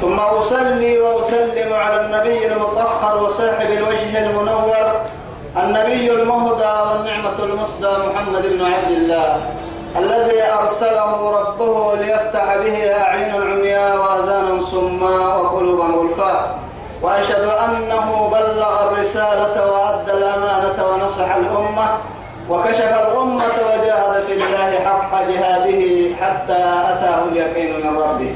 ثم 0.00 0.20
أصلي 0.20 0.98
وأسلم 0.98 1.72
على 1.72 2.00
النبي 2.06 2.46
المطهر 2.46 3.22
وصاحب 3.22 3.70
الوجه 3.70 4.26
المنور 4.30 4.86
النبي 5.56 6.10
المهدى 6.12 6.74
والنعمة 6.90 7.38
المصدى 7.42 7.88
محمد 8.08 8.42
بن 8.42 8.64
عبد 8.64 8.90
الله 8.90 9.40
الذي 9.98 10.42
أرسله 10.42 11.30
ربه 11.40 11.94
ليفتح 11.94 12.56
به 12.56 12.94
أعين 12.94 13.34
العمياء 13.34 13.96
وآذانا 13.96 14.60
صما 14.60 15.36
وقلوبا 15.36 15.84
غلفاء 15.84 16.58
وأشهد 17.02 17.48
أنه 17.64 18.28
بلغ 18.32 18.88
الرسالة 18.92 19.72
وأدى 19.72 20.12
الأمانة 20.12 20.86
ونصح 20.88 21.34
الأمة 21.34 21.86
وكشف 22.50 22.84
الأمة 23.08 23.44
وجاهد 23.68 24.22
في 24.26 24.32
الله 24.32 24.78
حق 24.84 25.22
جهاده 25.28 26.14
حتى 26.20 26.62
أتاه 26.92 27.24
اليقين 27.32 27.76
من 27.76 27.96
ربه. 27.98 28.34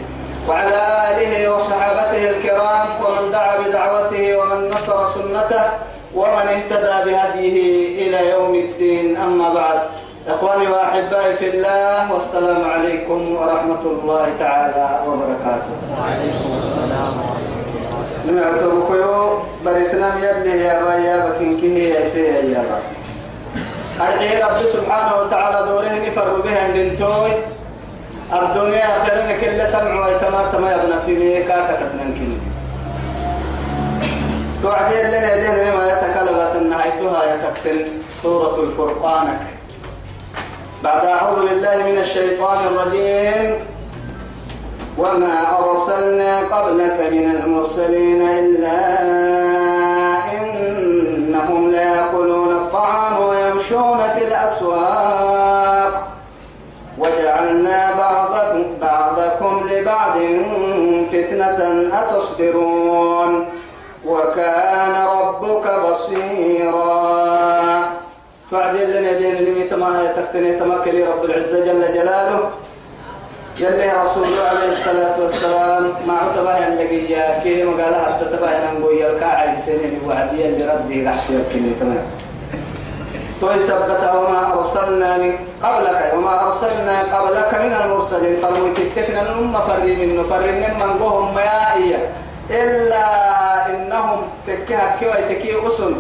وعلى 0.51 0.83
آله 1.11 1.55
وصحابته 1.55 2.31
الكرام 2.31 2.87
ومن 3.03 3.31
دعا 3.31 3.55
بدعوته 3.63 4.37
ومن 4.39 4.69
نصر 4.75 5.07
سنته 5.07 5.65
ومن 6.15 6.47
اهتدى 6.57 6.97
بهديه 7.07 7.57
إلى 8.03 8.31
يوم 8.31 8.55
الدين. 8.55 9.17
أما 9.17 9.55
بعد 9.55 9.79
إخواني 10.29 10.67
وأحبائي 10.69 11.35
في 11.35 11.47
الله 11.49 12.13
والسلام 12.13 12.71
عليكم 12.71 13.37
ورحمة 13.37 13.85
الله 13.85 14.27
تعالى 14.39 14.89
وبركاته. 15.07 15.75
وعليكم 15.95 16.51
السلام 16.59 17.15
ورحمة 18.27 18.91
الله 18.91 19.43
بريتنا 19.65 20.09
يلي 20.19 20.65
يا 20.65 20.83
بايا 20.85 21.17
بكين 21.27 21.61
كيه 21.61 21.95
يا 21.95 22.03
سي 22.09 22.27
يا 22.53 22.63
با. 22.67 22.79
أرحي 24.01 24.43
رب 24.43 24.59
سبحانه 24.73 25.13
وتعالى 25.21 25.59
دوره 25.69 25.95
نفر 26.09 26.41
بها 26.41 26.59
عندنتوي 26.59 27.33
الدنيا 28.33 28.87
خيرنا 29.05 29.33
كل 29.41 29.73
تمع 29.73 30.07
ويتما 30.07 30.45
تما 30.53 30.73
يبنى 30.73 30.99
في 31.07 31.13
ميكا 31.25 31.59
كتنكين 31.75 32.41
توعدي 34.63 35.03
لنا 35.03 35.35
يدين 35.35 35.75
ما 35.77 35.85
يتكلمت 35.93 36.55
نهايتها 36.71 37.21
يتكتن 37.35 37.79
سورة 38.23 38.63
الفرقان. 38.63 39.39
بعد 40.85 41.05
أعوذ 41.07 41.49
بالله 41.49 41.77
من 41.77 41.99
الشيطان 41.99 42.59
الرجيم. 42.67 43.55
وما 44.99 45.59
أرسلنا 45.59 46.39
قبلك 46.39 46.99
من 47.13 47.31
المرسلين 47.31 48.23
إلا 48.29 48.79
لبعض 60.17 61.07
فتنة 61.13 61.91
أتصبرون 61.93 63.47
وكان 64.07 65.07
ربك 65.07 65.81
بصيرا. 65.85 67.01
فعدل 68.51 68.91
لنا 68.91 69.13
دين 69.13 69.37
اللي 69.37 69.65
تما 69.65 70.13
تكتني 70.17 70.53
تمكلي 70.53 71.05
رب 71.05 71.25
العزة 71.25 71.65
جل 71.65 71.95
جلاله. 71.95 72.51
يلي 73.61 73.93
رسول 74.03 74.25
الله 74.25 74.49
عليه 74.51 74.69
الصلاة 74.69 75.21
والسلام 75.21 75.83
ما 76.07 76.13
عتبه 76.13 76.57
ينلقي 76.57 77.41
كي 77.43 77.65
مقال 77.65 77.95
حتى 77.95 78.25
تبه 78.25 78.51
ينقوي 78.51 79.11
الكاعي 79.11 79.57
بسنين 79.57 80.01
وعديا 80.09 80.51
لربي 80.51 81.09
قحسي 81.09 81.35
يبكني 81.35 81.71
تمام. 81.81 82.05
توي 83.41 83.61
سبت 83.61 84.03
وما 84.17 84.55
أرسلنا 84.55 85.17
من 85.17 85.33
قبلك 85.63 86.13
وما 86.17 86.47
أرسلنا 86.47 86.97
قبلك 87.13 87.55
من 87.55 87.73
المرسلين 87.73 88.35
فرموا 88.37 88.75
تكتفنا 88.75 89.23
الأمة 89.23 89.61
فرين 89.61 90.21
نفرين 90.21 90.63
من 90.81 90.91
قهم 91.01 91.35
ميائية 91.35 92.11
إلا 92.51 93.07
إنهم 93.67 94.21
تكيها 94.47 94.97
كيوي 95.01 95.23
تكي 95.29 95.67
أسن. 95.69 95.95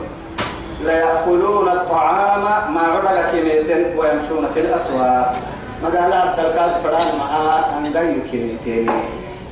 لا 0.85 0.93
يأكلون 0.93 1.69
الطعام 1.69 2.45
ما 2.75 2.81
عدل 2.81 3.19
كميتين 3.33 3.99
ويمشون 3.99 4.49
في 4.55 4.61
الأسواق. 4.61 5.35
مقالا 5.83 6.25
التركات 6.25 6.71
فران 6.85 7.09
مع 7.19 7.31
أنقل 7.79 8.19
كميتين 8.33 8.91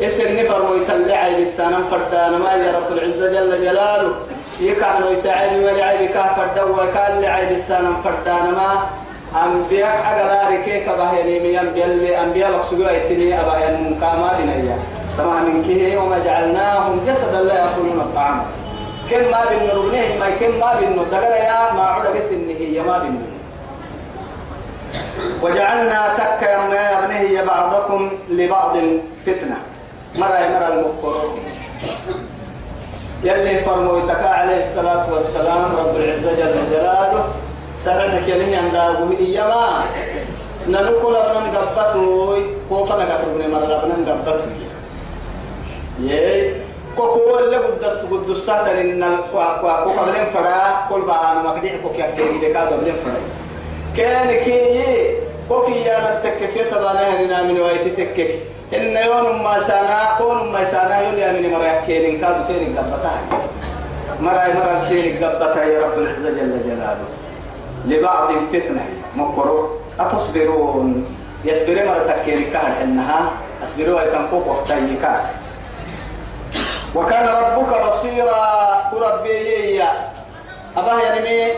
اسم 0.00 0.38
نفر 0.38 0.62
ويتلعي 0.70 1.40
للسنة 1.40 1.84
فردان 1.90 2.32
ما 2.38 2.52
رب 2.76 2.92
العزة 2.92 3.26
جل 3.32 3.64
جلاله. 3.64 4.14
يكعنوا 4.60 5.10
يتعالي 5.10 5.64
ولعي 5.64 6.08
كافر 6.08 6.46
دوا 6.56 6.84
كان 6.94 7.20
لعي 7.20 7.50
للسنة 7.50 8.00
فردان 8.04 8.52
ما. 8.52 8.86
أنبياء 9.44 9.96
حقا 9.96 10.48
ركيك 10.50 10.88
بهيني 10.88 11.40
من 11.40 11.58
أنبياء 11.58 11.86
اللي 11.86 12.20
أنبياء 12.20 12.50
لقصوا 12.50 12.90
يتني 12.90 13.40
أبا 13.40 13.68
المكامات 13.68 14.40
نيا 14.40 14.78
طبعا 15.18 15.40
من 15.40 15.64
كه 15.68 15.98
وما 15.98 16.18
جعلناهم 16.24 17.00
جسدا 17.08 17.40
لا 17.40 17.54
يأكلون 17.54 18.00
الطعام. 18.00 18.42
كم 19.10 19.22
ما 19.30 19.44
بينو 19.48 19.82
ربنيه 19.82 20.18
ما 20.20 20.30
كم 20.40 20.60
ما 20.60 20.80
بينو 20.80 21.02
دقل 21.02 21.32
يا 21.32 21.72
ما 21.76 21.82
عود 21.82 22.06
قسنه 22.06 22.54
هي 22.58 22.80
ما 22.80 22.98
بينو 22.98 23.18
وجعلنا 25.42 26.14
تك 26.18 26.42
يا 26.42 26.98
ابنه 26.98 27.42
بعضكم 27.42 28.10
لبعض 28.30 28.76
فتنة. 29.26 29.56
مرة 30.18 30.28
مرة 30.28 30.68
المكر 30.68 31.28
يلي 33.24 33.58
فرموا 33.58 33.98
يتكا 33.98 34.28
عليه 34.28 34.60
الصلاة 34.60 35.12
والسلام 35.14 35.64
رب 35.78 35.96
العزة 35.96 36.32
جل 36.38 36.70
جلاله. 36.70 37.24
سألتك 37.84 38.28
يلي 38.28 38.56
عند 38.56 38.74
أبو 38.74 39.12
يما. 39.20 39.84
ننقل 40.68 41.16
ابن 41.16 41.56
قبطه 41.56 41.94
كوفنا 42.68 43.04
قبطه 43.04 43.48
مرة 43.48 43.82
ابن 43.84 44.08
قبطه 44.08 44.46
يي. 46.00 46.54
كوكو 46.96 47.38
اللي 47.38 47.56
قدس 47.56 48.04
قدس 48.10 48.46
ساتر 48.46 48.80
إن 48.80 49.16
كوا 49.32 49.44
قبلين 49.64 50.26
فرا. 50.34 50.86
كل 50.90 51.00
ما 51.00 51.54
كديه 51.58 51.82
كوكي 51.82 52.04
أكيد 52.04 52.40
دكا 52.44 52.60
قبلين 52.60 52.94
فرا. 53.04 53.20
كان 53.96 54.28
كي 54.44 54.82
كوكي 55.48 55.72
يا 55.72 55.98
نتكك 55.98 56.66
تبانا 56.70 57.20
هنا 57.20 57.42
من 57.42 57.60
وايت 57.60 57.98
تكك 57.98 58.34
إن 58.74 58.96
يوم 58.96 59.44
ما 59.44 59.60
سانا 59.60 60.18
كون 60.18 60.52
ما 60.52 60.64
سانا 60.64 61.00
يولي 61.00 61.30
أمين 61.30 61.52
مرا 61.52 61.80
كيرين 61.86 62.20
كادو 62.20 62.44
كيرين 62.48 62.78
قبطها 62.78 63.20
مرا 64.20 64.44
مرا 64.54 64.80
سيرين 64.88 65.24
قبطها 65.24 65.64
يا 65.64 65.86
رب 65.86 65.98
العزة 65.98 66.30
جل 66.30 66.52
جلاله. 66.64 67.08
لبعض 67.86 68.28
فتنة 68.52 68.84
مكرو 69.16 69.68
أتصبرون؟ 70.00 71.16
يصبرون 71.44 71.86
مرة 71.86 72.04
تكيرين 72.12 72.50
كهر 72.52 72.72
إنها 72.84 73.30
أصبروا 73.64 74.02
يتنقوق 74.02 74.46
وقتا 74.46 74.76
يكاد 74.76 75.20
وكان 76.94 77.26
ربك 77.28 77.86
بصيرا. 77.88 78.44
ربي 78.92 79.82
أبا 80.76 80.92
يعني 81.02 81.52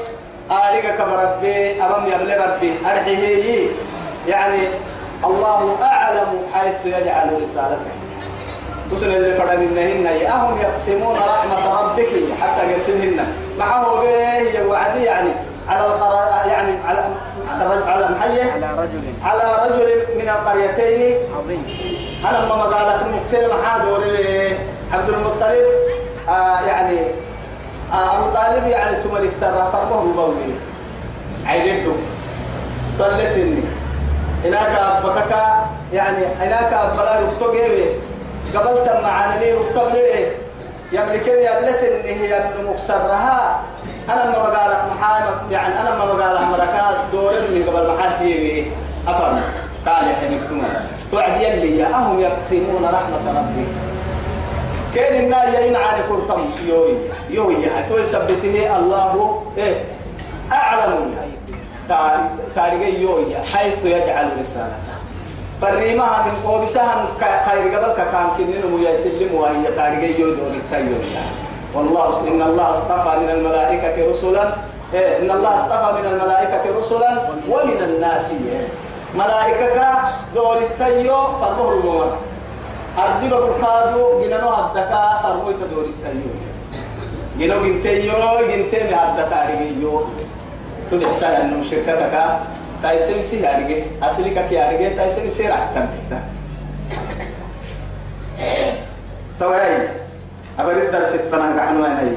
أريك 0.51 0.87
كبربي. 0.99 1.83
أبم 1.83 2.07
يبلي 2.07 2.37
ربي. 2.37 2.73
أرحيه 2.87 3.69
يعني 4.29 4.63
الله 5.25 5.77
أعلم 5.83 6.29
حيث 6.55 6.87
يجعل 6.87 7.43
رسالته. 7.43 7.93
وسن 8.93 9.11
اللي 9.11 9.37
فرد 9.39 9.59
منهن 9.59 10.07
أهم 10.27 10.59
يقسمون 10.59 11.15
رحمة 11.15 11.81
ربك 11.81 12.09
حتى 12.41 12.71
يقسمهن 12.71 13.27
معه 13.59 13.85
به 14.01 14.67
وعدي 14.69 15.05
يعني 15.05 15.31
على 15.69 15.87
القرار 15.87 16.49
يعني 16.49 16.73
على 16.87 17.05
على 17.49 17.85
على 17.87 18.09
محيه 18.09 18.53
على 18.53 18.83
رجل. 18.83 19.03
على 19.25 19.43
رجل 19.65 19.89
من 20.19 20.29
القريتين. 20.29 21.17
عظيم. 21.39 21.67
أنا 22.29 22.49
ما 22.49 22.63
قالت 22.63 23.03
المكتئب 23.07 23.51
محادور 23.61 24.05
عبد 24.93 25.09
المطلب. 25.09 25.65
آه 26.29 26.61
يعني 26.61 26.99
آه 27.93 28.19
أبو 28.19 28.35
طالب 28.35 28.67
يعني 28.67 28.97
تملك 29.03 29.33
سر 29.33 29.71
فرمه 29.73 30.15
بولي 30.15 30.55
عيدته 31.47 31.93
طل 32.99 33.29
سني 33.29 33.63
هناك 34.45 34.79
أبكك 34.79 35.37
يعني 35.93 36.27
هناك 36.27 36.73
أبلا 36.73 37.21
رفتو 37.21 37.53
جيبي 37.53 37.85
قبلت 38.55 39.01
معاني 39.03 39.53
رفتو 39.53 39.89
ليه 39.93 40.37
يملكني 40.93 41.59
اللسن 41.59 42.01
هي 42.05 42.37
أنه 42.37 42.71
مكسرها 42.71 43.61
أنا 44.09 44.25
ما 44.25 44.33
بقال 44.33 44.77
محامد 44.91 45.53
يعني 45.53 45.81
أنا 45.81 45.95
ما 45.99 46.05
بقال 46.05 46.39
مركات 46.53 46.97
دور 47.13 47.33
من 47.33 47.65
قبل 47.69 47.95
محل 47.95 48.25
هي 48.25 48.65
أفهم. 49.09 49.43
قال 49.87 50.09
يا 50.09 50.15
حبيبكم 50.15 50.63
توعد 51.11 51.41
يلي 51.41 51.85
أهم 51.85 52.21
يقسمون 52.21 52.85
رحمة 52.85 53.39
ربك 53.41 53.69
كان 54.95 55.25
النا 55.25 55.59
يين 55.59 55.77
عن 55.77 56.03
كرتم 56.09 56.41
يوي 56.67 56.93
يوي 57.31 57.57
تو 57.89 57.99
يثبته 57.99 58.77
الله 58.77 59.43
إيه؟ 59.59 59.85
أعلم 60.53 61.15
تاريخ 62.57 62.83
يوي 62.99 63.37
حيث 63.53 63.85
يجعل 63.85 64.29
رسالته. 64.41 64.95
فريمها 65.61 66.25
من 66.27 66.51
قوبسها 66.51 67.07
خير 67.21 67.75
قبل 67.75 67.93
كان 67.97 68.29
كنين 68.39 68.65
ويسلم 68.75 69.35
وهي 69.35 69.65
تاريخ 69.77 70.19
يوي 70.19 70.37
دور 70.37 70.53
التيوي 70.61 71.05
والله 71.75 72.21
إن 72.29 72.43
الله 72.43 72.71
اصطفى 72.71 73.13
من 73.23 73.31
الملائكة 73.31 74.11
رسلا 74.11 74.45
إيه 74.95 75.19
إن 75.19 75.31
الله 75.31 75.55
اصطفى 75.55 75.89
من 75.99 76.07
الملائكة 76.13 76.79
رسلا 76.79 77.11
ومن 77.49 77.79
الناس 77.89 78.33
ملائكة 79.15 79.85
دور 80.35 80.57
التيو 80.59 81.17
فرمه 81.41 81.73
المؤمن 81.73 82.13
أردب 82.99 83.45
كادو 83.61 84.21
جنانو 84.23 84.49
هدكا 84.49 85.21
فرموي 85.23 85.55
تدور 85.55 85.85
التيو 85.85 86.33
جنو 87.39 87.57
جنتيو 87.65 88.13
جنتي 88.49 88.79
مهدى 88.91 89.25
تاريخيو 89.31 90.05
تقول 90.91 91.05
إحسان 91.05 91.33
أنه 91.33 91.65
شركتك 91.71 92.39
تايسن 92.83 93.23
سي 93.23 93.47
هارجي 93.47 93.83
أصلي 94.03 94.31
كي 94.31 94.59
هارجي 94.59 94.91
تايسن 94.91 95.29
سي 95.31 95.49
راستن 95.49 95.87
توي 99.41 99.89
أبرد 100.59 100.77
الدرس 100.77 101.11
فنا 101.11 101.57
كحنو 101.57 101.85
هاي. 101.85 102.13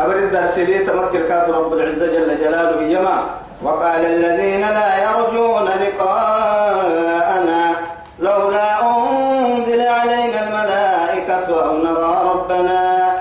أبرد 0.00 0.22
الدرس 0.22 0.58
لي 0.58 0.78
تمكن 0.78 1.20
كاد 1.28 1.50
رب 1.50 1.72
العزة 1.72 2.06
جل 2.06 2.38
جلاله 2.40 2.82
يما 2.82 3.26
وقال 3.62 4.04
الذين 4.04 4.60
لا 4.60 4.96
يرجون 5.04 5.64
لقاءنا 5.64 7.76
لولا 8.18 8.90
أنزل 8.90 9.80
علينا 9.80 10.48
الملائكة 10.48 11.64
أو 11.64 11.76
نرى 11.76 12.30
ربنا 12.34 13.12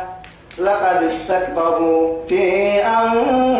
لقد 0.57 1.03
استكبروا 1.03 2.13
في 2.29 2.73
أنفسهم 2.85 3.56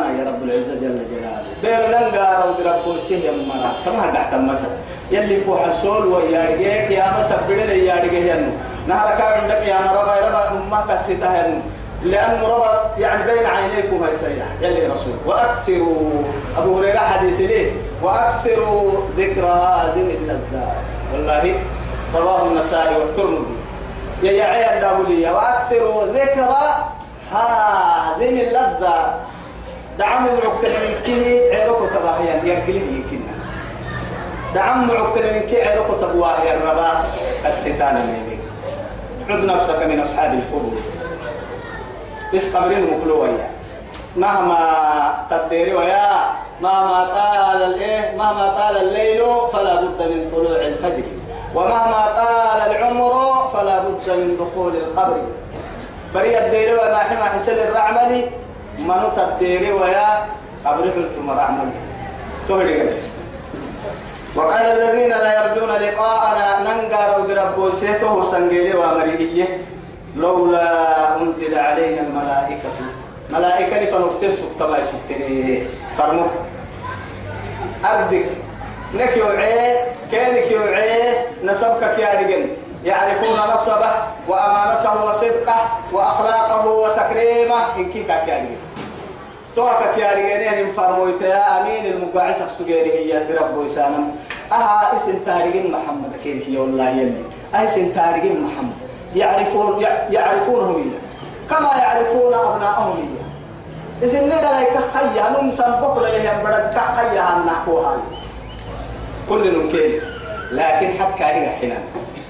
لقاءنا 0.00 0.18
يا 0.18 0.30
رب 0.30 0.42
العزة 0.42 0.74
جل 0.74 1.00
جلاله. 1.12 1.42
بير 1.62 1.88
لنقا 1.88 2.44
رود 2.44 2.66
ربو 2.66 2.98
سيه 2.98 3.30
مرا. 3.30 3.72
كما 3.84 4.02
قاعد 4.02 4.30
تمتا. 4.30 4.70
يلي 5.10 5.40
فوح 5.40 5.66
السول 5.66 6.06
ويارجيك 6.06 6.90
يا 6.90 7.12
مسبر 7.20 7.54
لي 7.54 7.86
يارجيه 7.86 8.32
ينو 8.32 8.52
نهر 8.88 9.08
كان 9.18 9.32
عندك 9.40 9.66
يا 9.66 9.76
ربا 9.92 10.14
يا 10.16 10.28
ربا 10.28 10.64
ما 10.70 10.84
كسيتها 10.88 11.46
ينو 11.46 11.60
لأنه 12.04 12.46
ربا 12.46 12.90
يعني 12.98 13.32
بين 13.32 13.46
عينيكم 13.46 14.02
هاي 14.02 14.14
سيح 14.14 14.46
يلي 14.60 14.86
رسول. 14.86 15.12
وأكثروا 15.26 16.10
أبو 16.58 16.78
هريرة 16.78 16.98
حديث 16.98 17.40
ليه 17.40 17.72
وأكثروا 18.02 18.92
ذكر 19.16 19.46
هذه 19.46 20.16
اللذات 20.20 20.76
والله 21.12 21.54
رواه 22.14 22.46
النسائي 22.46 22.96
والترمذي. 22.96 23.56
يا 24.22 24.32
يا 24.32 24.44
عيال 24.44 24.80
داولية 24.80 25.30
وأكثروا 25.30 26.04
ذكر 26.04 26.48
هذه 27.32 28.42
اللذات 28.48 29.14
دعموا 30.00 30.32
معكتنا 30.32 30.78
من 30.88 30.94
كه 31.06 31.22
عيركو 31.52 31.86
تباهيا 31.86 32.34
يرقليه 32.44 32.80
يمكننا 32.80 33.34
دعموا 34.54 34.94
معكتنا 34.94 35.32
من 35.32 35.40
كه 35.40 35.68
عيركو 35.68 35.92
تبواهيا 35.92 36.56
الربا 36.56 37.04
الستان 37.46 37.94
ميمي 37.94 38.38
عد 39.30 39.44
نفسك 39.44 39.82
من 39.82 40.00
أصحاب 40.00 40.34
القبور. 40.34 40.72
بس 42.34 42.56
قبرين 42.56 42.82
مقلوية. 42.90 43.50
مهما 44.16 44.58
تديري 45.30 45.74
ويا 45.74 46.30
مهما 46.60 47.04
طال 47.04 47.62
الايه 47.62 48.16
مهما 48.16 48.48
طال 48.58 48.76
الليل 48.76 49.22
فلا 49.52 49.74
بد 49.80 50.02
من 50.02 50.30
طلوع 50.32 50.60
الفجر. 50.60 51.08
ومهما 51.54 52.02
طال 52.16 52.70
العمر 52.70 53.48
فلا 53.52 53.78
بد 53.78 54.10
من 54.10 54.36
دخول 54.40 54.76
القبر. 54.76 55.22
بري 56.14 56.38
الديري 56.38 56.74
وما 56.74 56.98
حما 56.98 57.24
حسن 57.24 57.52
الرعملي 57.52 58.30
منو 58.80 59.08
تديري 59.16 59.72
ويا 59.72 60.26
قبر 60.64 60.84
قلتم 60.90 61.30
الرعملي 61.30 61.72
تهدي 62.48 62.90
وقال 64.36 64.62
الذين 64.62 65.10
لا 65.10 65.30
يرجون 65.38 65.68
لقاءنا 65.68 66.46
ننقر 66.60 67.20
ودربو 67.20 67.70
سيته 67.70 68.22
سنجيلي 68.22 68.74
وأمريكية. 68.74 69.48
لولا 70.16 71.16
أنزل 71.16 71.58
علينا 71.58 72.00
الملائكة. 72.00 72.68
ملائكة 73.30 73.86
فنكتب 73.90 74.30
سكتما 74.30 74.78
يفكري 74.78 75.66
فرمو. 75.98 76.26
أردك. 77.84 78.26
نك 78.94 79.16
يوعي. 79.16 79.76
كانك 80.12 80.50
يوعي. 80.50 81.14
نسبك 81.44 81.98
يا 81.98 82.20
رجل. 82.20 82.56
يعرفون 82.84 83.38
نصبه 83.54 83.92
وأمانته 84.28 85.04
وصدقه 85.04 85.58
وأخلاقه 85.92 86.66
وتكريمه. 86.66 87.76
إن 87.76 87.92
كيك 87.92 88.08
يا 88.08 88.22
رجل. 88.26 88.56
توكك 89.56 89.98
يا 89.98 90.10
رجال 90.12 90.40
يعني 90.40 90.72
فرمويت 90.72 91.22
يا 91.22 91.60
أمين 91.62 91.92
المقاعس 91.92 92.42
سجيري 92.58 92.92
هي 92.92 93.34
رب 93.38 93.56
وسانم 93.56 94.16
أها 94.52 94.96
اسم 94.96 95.18
تاريخ 95.26 95.54
محمد 95.66 96.12
كيف 96.24 96.48
يا 96.48 96.60
والله 96.60 96.90
يلي. 96.90 97.22
اسم 97.54 97.92
تاريخ 97.92 98.24
محمد. 98.24 98.76
يعرفون 99.16 99.82
يعرفونهم 100.10 100.74
إياه. 100.76 101.00
كما 101.50 101.70
يعرفون 101.82 102.34
أبناءهم 102.34 102.96
إياه. 102.96 103.30
إذن 104.02 104.26
ندا 104.26 104.50
لك 104.60 104.78
خيا 104.94 105.42
نم 105.42 105.50
سنبك 105.50 105.96
لهم 105.96 106.44
بدك 106.44 106.80
خيا 106.96 107.20
عن 107.20 107.46
نحكوها 107.46 107.96
كل 109.28 109.54
نمكين 109.54 110.00
لكن 110.52 110.88
حتى 110.98 111.24
هذه 111.24 111.48
حين 111.60 111.74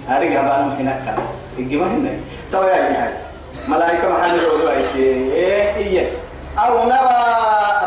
هذه 0.09 0.25
جبان 0.25 0.75
حين 0.77 0.87
كان. 0.87 1.19
الجماعة 1.59 1.89
هنا 1.89 2.11
تو 2.53 2.63
يا 2.63 2.89
جماعة 2.89 3.13
ملائكة 3.69 4.09
محل 4.09 4.39
رولوا 4.51 4.71
إيه 4.97 5.77
إيه. 5.77 6.09
أو 6.59 6.85
نرى 6.85 7.21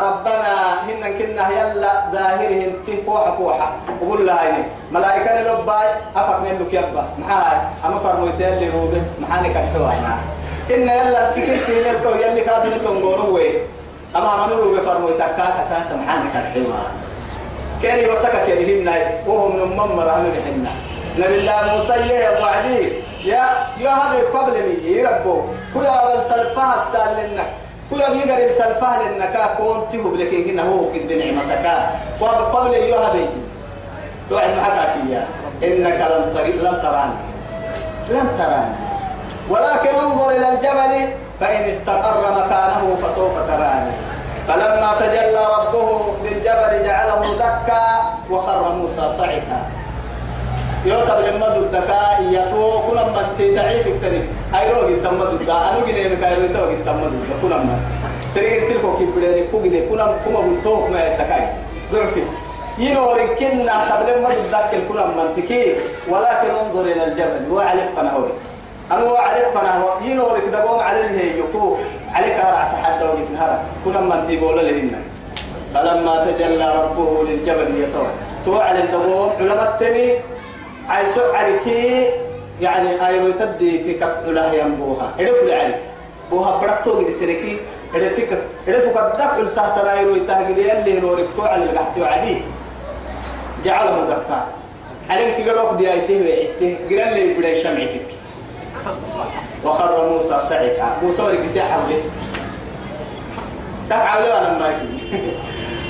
ربنا 0.02 0.82
هن 0.86 1.18
كنا 1.18 1.48
يلا 1.50 1.92
ظاهرهم 2.12 2.72
تفوح 2.86 3.30
فوحة 3.38 3.72
وقول 4.02 4.26
لها 4.26 4.50
هني 4.50 4.64
ملائكة 4.92 5.40
لباي 5.42 5.86
أفك 6.16 6.40
نلوك 6.44 6.72
يبا 6.72 7.04
محاي 7.18 7.58
أما 7.84 7.98
فرمويتين 7.98 8.72
محاني 9.20 9.54
كان 9.54 9.68
حوانا 9.74 10.18
إن 10.70 10.82
يلا 10.88 11.30
تكتين 11.30 11.84
يلكو 11.86 12.08
يلي 12.08 12.40
كاتل 12.40 12.84
تنقورو 12.84 13.34
وي. 13.34 13.58
أما 14.16 14.34
أنا 14.34 14.46
نروبه 14.54 14.80
فرمويتا 14.80 15.26
كاكا 15.26 15.64
كاكا 15.70 15.96
محاني 15.96 16.30
كان 16.32 16.42
حوانا 16.54 16.92
كيري 17.82 18.10
وسكك 18.12 18.48
يلهن 18.48 18.88
وهم 19.26 19.56
نمم 19.56 19.96
مرانو 19.96 20.28
لحنا 20.28 20.70
نبي 21.18 21.38
الله 21.40 21.74
موسى 21.74 21.92
يا 21.92 22.40
وعدي 22.40 22.92
يا 23.24 23.44
يا 23.80 23.90
هذا 23.90 24.20
قبل 24.34 24.52
مي 24.52 25.02
ربو. 25.06 25.40
كل 25.74 25.86
أول 25.86 26.22
سلفها 26.22 26.84
لنا 27.12 27.44
كل 27.94 28.14
بيقدر 28.14 28.38
يسلفها 28.38 29.02
لأنك 29.02 29.56
كون 29.56 29.86
تهو 29.92 30.14
لكن 30.14 30.44
كنا 30.44 30.62
هو 30.62 30.92
كد 30.92 31.12
نعمتك 31.12 31.66
قبل 32.52 32.74
أيها 32.74 33.12
بي 33.12 33.26
توعد 34.30 34.50
معك 34.56 34.94
يا 35.10 35.26
إنك 35.62 36.00
لم 36.10 36.34
تري 36.34 36.52
لم 36.52 36.78
تراني 36.82 37.14
لم 38.10 38.28
تراني 38.38 38.74
ولكن 39.50 39.88
انظر 39.88 40.30
إلى 40.30 40.48
الجبل 40.48 41.12
فإن 41.40 41.62
استقر 41.70 42.20
مكانه 42.32 42.96
فسوف 43.02 43.32
تراني 43.48 43.92
فلما 44.48 44.94
تجلى 45.00 45.46
ربه 45.58 46.14
للجبل 46.24 46.86
جعله 46.86 47.20
دكا 47.38 47.84
وخر 48.30 48.72
موسى 48.72 49.16
صعقا 49.18 49.62
يوتب 50.86 51.18
لما 51.26 51.56
الدكا 51.56 52.00
يتو 52.36 52.80
كنا 52.86 53.04
من 53.04 53.26
تضعيف 53.38 53.86
التريك 53.86 54.24
ايرو 54.54 54.80
جتم 54.88 55.16
ددا 55.30 55.56
انو 55.68 55.86
جنيه 55.86 56.08
مكايرو 56.14 56.42
يتو 56.44 56.64
جتم 56.72 56.98
ددا 57.12 57.34
كنا 57.42 57.56
من 57.56 57.78
تريك 58.34 58.62
تلكو 58.68 58.96
كي 58.98 59.04
بدري 59.16 59.44
كو 59.52 59.62
جدي 59.64 59.80
كنا 59.88 60.04
كما 60.24 60.40
بنتوك 60.40 60.90
ما 60.90 61.10
سكاي 61.18 61.44
ضعفي 61.92 62.22
ينور 62.78 63.18
كنا 63.38 63.74
قبل 63.90 64.08
ما 64.22 64.30
تدك 64.38 64.72
كنا 64.88 65.04
من 65.16 65.26
تكي 65.36 65.64
ولكن 66.08 66.48
انظر 66.62 66.84
إلى 66.92 67.04
الجبل 67.04 67.42
واعرف 67.50 67.88
فنهوري 67.96 68.32
أنا 68.92 69.02
واعرف 69.04 69.46
فنهور 69.58 69.92
ينور 70.08 70.36
كده 70.46 70.58
قوم 70.64 70.80
على 70.80 71.00
الهي 71.00 71.38
يكو 71.38 71.76
عليك 72.14 72.36
هرع 72.46 72.62
تحدى 72.72 73.04
وجت 73.04 73.28
هرع 73.40 73.58
كنا 73.84 74.00
من 74.00 74.24
تيبول 74.28 74.56
لهن 74.66 74.92
فلما 75.74 76.14
تجلى 76.26 76.66
ربه 76.78 77.10
للجبل 77.28 77.68
يتوه 77.82 78.10
سوى 78.44 78.62
على 78.62 78.78
الدبور 78.84 79.30
علماء 79.40 79.78
عايسو 80.88 81.20
عركي 81.34 82.10
يعني 82.60 83.06
ايرو 83.08 83.30
تدي 83.30 83.84
في 83.84 83.94
كب 83.94 84.16
له 84.26 84.52
ينبوها 84.54 85.10
ادف 85.20 85.42
العلي 85.42 85.74
بوها 86.30 86.56
بركتو 86.60 86.90
قد 86.98 87.06
تركي 87.20 87.56
ادفك 87.94 88.38
ادفك 88.68 88.96
الدق 88.96 89.54
تحت 89.56 89.80
الايرو 89.82 90.16
تهجد 90.28 90.58
يلي 90.58 91.00
نورك 91.00 91.26
تو 91.36 91.42
على 91.42 91.64
القحت 91.64 91.98
وعدي. 91.98 92.36
جعل 93.64 93.86
مدكا. 94.00 94.46
علمك 95.10 95.48
قالوك 95.48 95.74
دي 95.78 95.92
ايته 95.92 96.16
وعدته 96.26 96.76
قرن 96.90 97.12
لي 97.14 97.34
بداي 97.34 97.62
شمعتك 97.62 98.06
وخر 99.64 100.08
موسى 100.08 100.40
صعقا 100.48 100.96
موسى 101.02 101.22
ورقتي 101.22 101.60
حوله 101.60 102.00
تقع 103.90 104.18
له 104.18 104.38
أنا 104.38 104.58
ما 104.58 104.68
يكون 104.68 105.00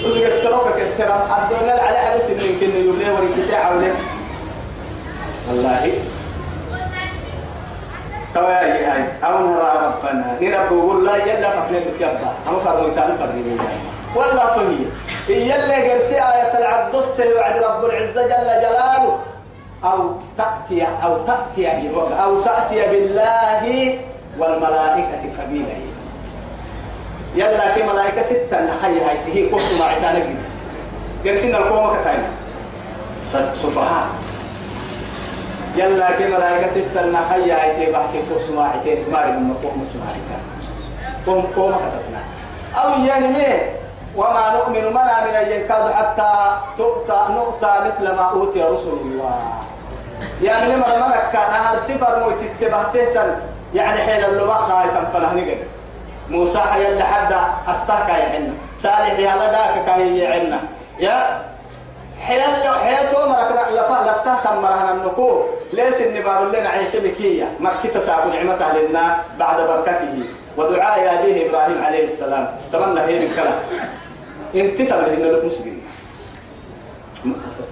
وسوق 0.06 0.26
السروق 0.26 0.76
كسرة 0.78 1.14
الدولة 1.38 1.72
على 1.82 1.98
حبس 1.98 2.30
إنه 2.30 2.42
يمكن 2.42 2.66
يبليه 2.78 3.10
ورقتي 3.12 3.56
حوله 3.56 3.94
والله. 5.48 5.92
تواجي 8.34 8.84
هاي 8.84 9.04
أو 9.24 9.38
نرى 9.38 9.72
ربنا. 9.84 10.36
نرى 10.40 10.68
بقول 10.70 11.06
لا 11.06 11.16
يلا 11.16 11.50
ففنا 11.50 11.76
لك 11.76 12.00
يبقى 12.00 12.32
أما 12.48 12.58
فرميتان 12.58 13.16
فرمي 13.18 13.58
والله 14.16 14.44
تهي 14.54 15.44
يلا 15.48 15.92
قرسي 15.92 16.14
آية 16.14 16.58
العدس 16.58 17.20
وعد 17.20 17.58
رب 17.58 17.84
العزة 17.84 18.22
جل 18.22 18.48
جلاله. 18.64 19.18
أو 19.84 20.12
تأتي 20.38 20.86
أو 21.04 21.26
تأتي 21.26 21.90
أو 22.22 22.40
تأتي 22.40 22.86
بالله 22.90 23.98
والملائكة 24.38 25.22
قبيلة. 25.42 25.76
يلا 27.34 27.74
كي 27.74 27.82
ملائكة 27.82 28.22
ستة. 28.22 28.60
نخي 28.60 29.00
هاي. 29.00 29.18
هي 29.34 29.46
كفت 29.46 29.80
مع 29.80 29.86
عتانك 29.86 30.26
قرسينا 31.26 31.58
القومة 31.58 31.96
كتاين. 32.00 32.22
سفهاء 33.54 34.06
يلا 35.76 36.10
كي 36.16 36.26
ملائكة 36.28 36.68
ستة 36.70 37.06
نخي 37.06 37.52
هاي 37.52 37.76
تي 37.86 37.92
بحكي 37.92 38.22
كفت 38.30 38.50
مع 38.50 38.68
عتانك 38.68 39.08
ماري 39.12 39.32
من 39.32 39.48
مقوم 39.48 39.88
سمع 39.92 40.04
عتانك 40.10 40.44
قوم 41.26 41.46
قومة 41.56 41.76
كتفنا 41.76 42.20
أو 42.76 43.04
يعني 43.04 43.28
مين 43.28 43.58
وما 44.16 44.52
نؤمن 44.54 44.84
منا 44.92 45.24
من 45.24 45.52
ينكاد 45.52 45.92
حتى 45.92 46.32
تؤتى 46.78 47.18
نؤتى 47.30 47.72
مثل 47.86 48.14
ما 48.16 48.22
أوتي 48.30 48.62
رسل 48.62 48.88
الله. 49.02 49.40
يعني 50.42 50.72
لما 50.72 51.08
مرك 51.08 51.30
كان 51.32 51.50
هل 51.64 51.78
سفر 51.78 52.18
موت 52.20 52.34
اتبعته 52.60 53.36
يعني 53.74 53.98
حين 53.98 54.24
اللبخ 54.24 54.70
هاي 54.70 54.88
تنفله 54.88 55.32
نقل 55.34 55.58
موسى 56.30 56.60
اللي 56.76 57.04
حد 57.04 57.34
استاكا 57.68 58.12
يا 58.12 58.28
حنا 58.28 58.52
صالح 58.76 59.18
يا 59.18 59.34
لداك 59.36 59.84
كاي 59.86 60.18
يا 60.18 60.28
عنا. 60.40 60.60
يا؟ 60.98 61.40
حيل 62.26 62.40
حياته 62.84 63.26
مرك 63.28 63.50
لفا 63.72 63.98
لفته 64.08 64.34
تمرهنا 64.44 64.92
النكو 64.92 65.42
ليس 65.72 66.00
النبار 66.00 66.48
لنا 66.48 66.68
عيش 66.68 66.96
بكية. 66.96 67.52
مركي 67.60 67.88
تساعد 67.88 68.26
نعمته 68.34 68.72
لنا 68.72 69.18
بعد 69.38 69.60
بركته. 69.60 70.24
ودعاء 70.56 71.20
أبيه 71.20 71.50
إبراهيم 71.50 71.84
عليه 71.84 72.04
السلام. 72.04 72.48
تمنى 72.72 73.00
هي 73.00 73.26
الكلام 73.26 73.58
إنت 74.54 74.82
تبلغ 74.82 75.14
إنه 75.14 75.28
لك 75.30 75.44
مسلمين. 75.44 75.82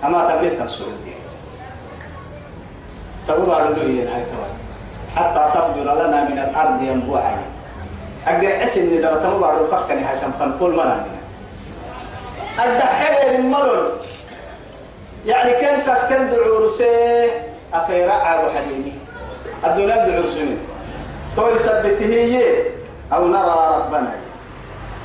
أما 0.05 0.21
تبلغ 0.29 0.55
تنصر 0.59 0.85
الدين 0.85 1.15
تقول 3.29 3.51
على 3.55 3.69
اللي 3.69 4.09
هاي 4.09 4.25
حتى 5.17 5.51
تفجر 5.55 5.95
لنا 5.95 6.25
من 6.25 6.39
الأرض 6.39 6.83
ينبوعا 6.83 7.43
أقدر 8.27 8.53
عسن 8.61 8.97
إذا 8.97 9.15
تمو 9.15 9.39
بعد 9.39 9.63
الفقني 9.63 10.05
هاي 10.05 10.17
تنفن 10.19 10.59
كل 10.61 10.71
مرة. 10.71 11.07
الدحيل 12.65 13.35
الملل 13.35 13.93
يعني 15.27 15.53
كان 15.53 15.81
كسكن 15.87 16.31
دعور 16.31 16.69
سي 16.69 17.31
أخيرا 17.75 18.13
عارو 18.13 18.51
حليني 18.51 18.93
الدنيا 19.67 20.07
دعور 20.07 20.27
سنين 20.27 20.59
طول 21.37 21.61
سبته 21.61 22.43
أو 23.13 23.29
نرى 23.29 23.57
ربنا. 23.77 24.15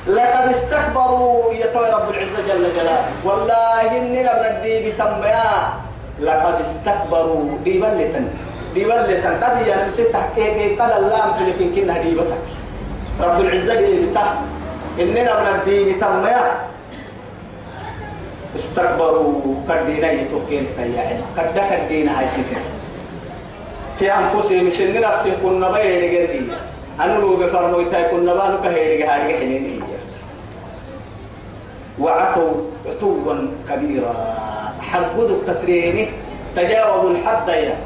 لقد 0.06 0.48
استكبروا 0.50 1.54
يتوى 1.54 1.90
رب 1.90 2.10
العزة 2.10 2.40
جل 2.48 2.64
جلاله. 2.76 3.04
والله 3.24 3.98
إننا 3.98 4.32
بندي 4.42 4.90
بثميا 4.90 5.50
لقد 6.20 6.60
استكبروا 6.60 7.58
ديبلتن 7.64 8.26
ديبلتن 8.74 9.32
قد 9.42 9.66
ينمسي 9.66 10.04
تحكيك 10.04 10.80
قد 10.80 10.90
اللام 10.90 11.28
تلكين 11.38 11.68
كنا 11.74 12.02
ديبتك. 12.02 12.44
رب 13.20 13.40
العزة 13.40 13.74
ديبتا 13.74 14.24
إننا 15.00 15.32
بندي 15.44 15.92
بثميا 15.92 16.44
استكبروا 18.54 19.54
كدينا 19.68 20.12
يتوكين 20.12 20.66
تياعين 20.76 21.20
كدا 21.36 21.62
كدينا 21.70 22.20
هاي 22.20 22.26
سكر. 22.26 22.62
في 23.98 24.12
أنفسهم 24.12 24.68
سن 24.70 25.00
نفسهم 25.00 25.32
كنا 25.42 25.70
بين 25.70 26.00
جدي 26.12 26.40
أنا 27.00 27.12
لو 27.12 27.36
بفرموا 27.36 27.82
يتاي 27.82 28.04
كنا 28.04 28.34
بانو 28.34 28.62
كهيرج 28.62 29.02
هارج 29.02 29.34
حنين 29.36 29.82
وعتوا 31.98 32.52
عتوا 32.86 33.34
كبيرا. 33.68 34.14
حقودك 34.80 35.40
تتريني. 35.46 36.08
تجاوزوا 36.56 37.10
الحد 37.10 37.48
يا. 37.48 37.76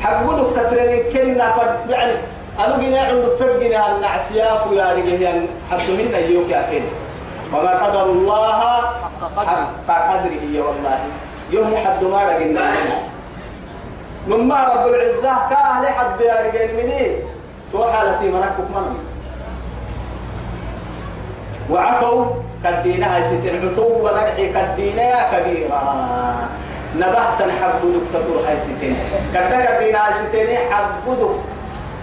حقودك 0.00 0.56
تتريني 0.56 1.02
كنا 1.12 1.52
فرد 1.52 1.90
يعني 1.90 2.12
أنا 2.58 2.78
جينا 2.78 3.00
عند 3.00 3.24
فرقنا 3.38 3.96
النعسياف 3.96 4.70
ويا 4.70 4.92
رجال 4.92 5.46
حتى 5.70 5.92
من 5.92 6.26
يوك 6.30 6.50
يا 6.50 6.62
فين 6.70 6.82
وما 7.52 7.72
قدر 7.84 8.06
الله 8.10 8.60
حق 9.88 10.00
قدره. 10.10 10.44
والله. 10.66 10.98
يوم 11.50 11.76
حد 11.84 12.04
ما 12.04 12.20
رجعنا 12.24 12.44
الناس. 12.46 12.78
مما 14.28 14.58
رب 14.64 14.84
العزة 14.86 15.34
كأهل 15.50 15.84
حد 15.86 16.20
يا 16.20 16.36
رجال 16.46 16.68
مني. 16.76 17.02
تو 17.72 17.84
حالتي 17.84 18.30
مركب 18.30 18.70
من 18.74 18.94
وعتوا 21.70 22.24
كدينا 22.64 23.06
هاي 23.16 23.22
ستين 23.26 23.68
عتو 23.68 24.06
ونرحي 24.06 24.54
كدينا 24.54 25.02
يا 25.02 25.22
كبيرا 25.32 25.82
نبهت 26.96 27.40
حق 27.60 27.82
دكتور 27.82 28.38
هاي 28.46 28.56
ستين 28.58 28.96
كدا 29.34 29.58
كدينا 29.66 29.98
هاي 30.06 30.12
ستين 30.14 30.58
حق 30.70 31.06
دك. 31.06 31.34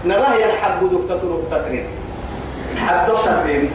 نبه 0.05 0.35
ينحق 0.35 0.79
دكتور 0.83 1.41
تترين 1.51 1.87
حد 2.87 3.07
تترين 3.07 3.71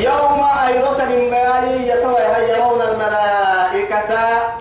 يوم 0.00 0.40
أيرت 0.66 1.00
من 1.02 1.30
ماي 1.30 1.88
يتوى 1.88 2.20
يرون 2.48 2.80
الملائكة. 2.80 4.12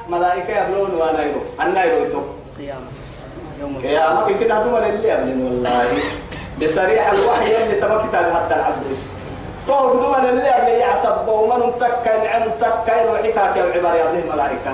ملائكة 0.09 0.51
يبلون 0.61 0.91
ونيرو 1.01 1.41
النيرو 1.61 1.97
يتو 2.03 2.21
قيامة. 2.57 3.81
قيامة 3.83 4.39
كده 4.39 4.55
هدوما 4.55 4.87
اللي 4.87 5.09
يبلن 5.09 5.41
والله. 5.45 5.87
بصريح 6.61 7.11
الوحي 7.11 7.63
اللي 7.63 7.75
تبقى 7.81 8.07
كتاب 8.07 8.33
حتى 8.35 8.55
العبدوس 8.55 9.01
طوق 9.67 9.93
دوما 9.93 10.29
اللي 10.29 10.47
يبلن 10.47 10.79
يعصب 10.79 11.27
ومن 11.27 11.73
تكا 11.79 12.23
نعم 12.23 12.49
تكا 12.61 13.01
يروحي 13.01 13.31
كاكي 13.31 13.61
وعبار 13.61 13.95
يبلن 13.95 14.23
الملائكة. 14.25 14.73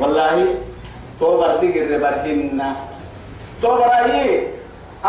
والله 0.00 0.54
توبر 1.20 1.56
دقر 1.56 1.98
برهن. 1.98 2.74
توبر 3.62 3.92
أيه 4.04 4.48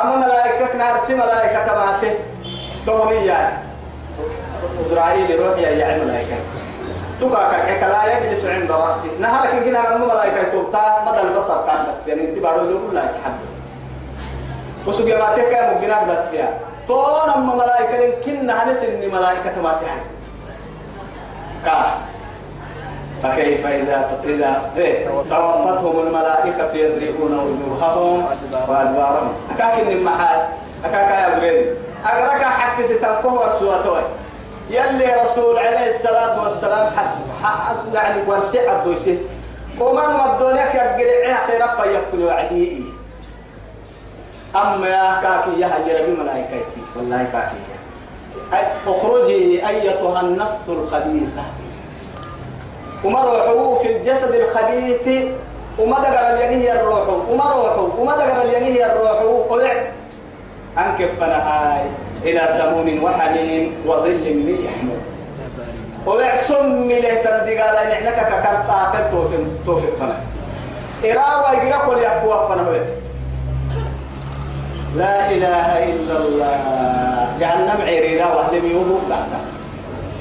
أما 0.01 0.15
ملائكة 0.15 0.77
نارسي 0.77 1.13
ملائكة 1.13 1.67
تبعته 1.67 2.13
تومية 2.85 3.57
إسرائيل 4.87 5.39
روحي 5.39 5.61
يا 5.63 6.03
ملائكة 6.03 6.35
تقع 7.21 7.51
كحك 7.51 7.83
لا 7.83 8.17
يجلس 8.17 8.45
عند 8.45 8.71
رأسي 8.71 9.07
نهارك 9.19 9.53
يمكن 9.53 9.75
أنا 9.75 9.97
مو 9.97 10.05
ملائكة 10.05 10.51
توبتا 10.51 11.05
مدى 11.07 11.21
البصر 11.21 11.65
كانت 11.65 12.07
يعني 12.07 12.21
انت 12.29 12.39
بارو 12.39 12.65
له 12.65 12.93
لا 12.93 13.03
يحب 13.03 13.33
وسوق 14.87 15.07
ما 15.07 15.35
تكا 15.35 15.73
ممكن 15.73 15.91
أقدر 15.91 16.23
فيها 16.31 16.59
طول 16.87 17.29
أما 17.35 17.55
ملائكة 17.55 17.95
يمكن 17.97 18.49
هنس 18.49 18.83
إني 18.83 19.07
ملائكة 19.07 19.61
ما 19.63 19.73
تحب 19.73 20.01
كا 21.65 21.85
فكيف 23.23 23.65
إذا 23.65 24.19
إذا 24.25 24.61
توفتهم 25.29 26.07
الملائكة 26.07 26.73
يضربون 26.73 27.33
وجوههم 27.39 28.25
وأدبارهم 28.67 29.33
أكاك 29.51 29.79
إني 29.79 30.03
محال 30.03 30.39
أكاك 30.85 31.09
يا 31.11 31.39
برين. 31.39 31.65
أقرأك 32.05 32.43
حق 32.43 32.81
ستنكوه 32.81 33.33
ورسوة 33.33 34.03
يلي 34.69 35.21
رسول 35.23 35.57
عليه 35.57 35.89
الصلاة 35.89 36.43
والسلام 36.43 36.87
حق 37.43 37.75
يعني 37.93 38.21
ورسع 38.27 38.71
الدوسي 38.71 39.17
ومن 39.79 39.95
ما 39.95 40.33
الدنيا 40.33 40.65
كبقرع 40.65 41.37
خير 41.47 41.67
فيفكن 41.67 42.23
وعدي 42.25 42.83
أما 44.55 44.87
يا 44.87 45.21
كاكي 45.23 45.59
يا 45.59 45.67
هجر 45.67 46.05
بملائكتي 46.07 46.81
والله 46.95 47.27
كاكي. 47.33 47.61
أخرجي 48.87 49.67
أيتها 49.67 50.21
النفس 50.21 50.69
الخبيثة. 50.69 51.41
وما 53.03 53.21
روحه 53.21 53.83
في 53.83 53.97
الجسد 53.97 54.35
الخبيث. 54.35 55.29
وما 55.79 55.99
دقر 55.99 56.35
الينيه 56.35 56.73
الروح 56.73 57.07
وما 57.29 57.43
روحه. 57.43 57.99
وما 57.99 58.15
دقر 58.15 58.41
الينيه 58.41 58.85
الروح 58.85 59.21
وقلع 59.21 59.73
أنكف 60.77 61.09
فنهاي 61.19 61.83
إلى 62.23 62.41
سموم 62.57 63.03
وحميم 63.03 63.71
وظل 63.85 64.23
من 64.23 64.57
يحمل. 64.65 64.99
ويعصم 66.05 66.89
له 66.89 67.13
تندقال 67.13 67.75
أن 67.77 67.91
إحنا 67.91 68.11
ككرت 68.11 68.69
آخر 68.69 69.03
توفي 69.11 69.37
توفي 69.65 69.87
فنا 69.99 70.17
إراوة 71.05 71.53
يقرأ 71.53 71.85
كل 71.85 71.97
يقوى 71.97 72.49
فنا 72.49 72.85
لا 74.95 75.31
إله 75.31 75.67
إلا 75.83 76.17
الله. 76.17 76.57
جهنم 77.39 77.81
عيريرا 77.81 78.25
وأهل 78.25 78.61
ميوبو 78.61 78.97
بعد 79.09 79.31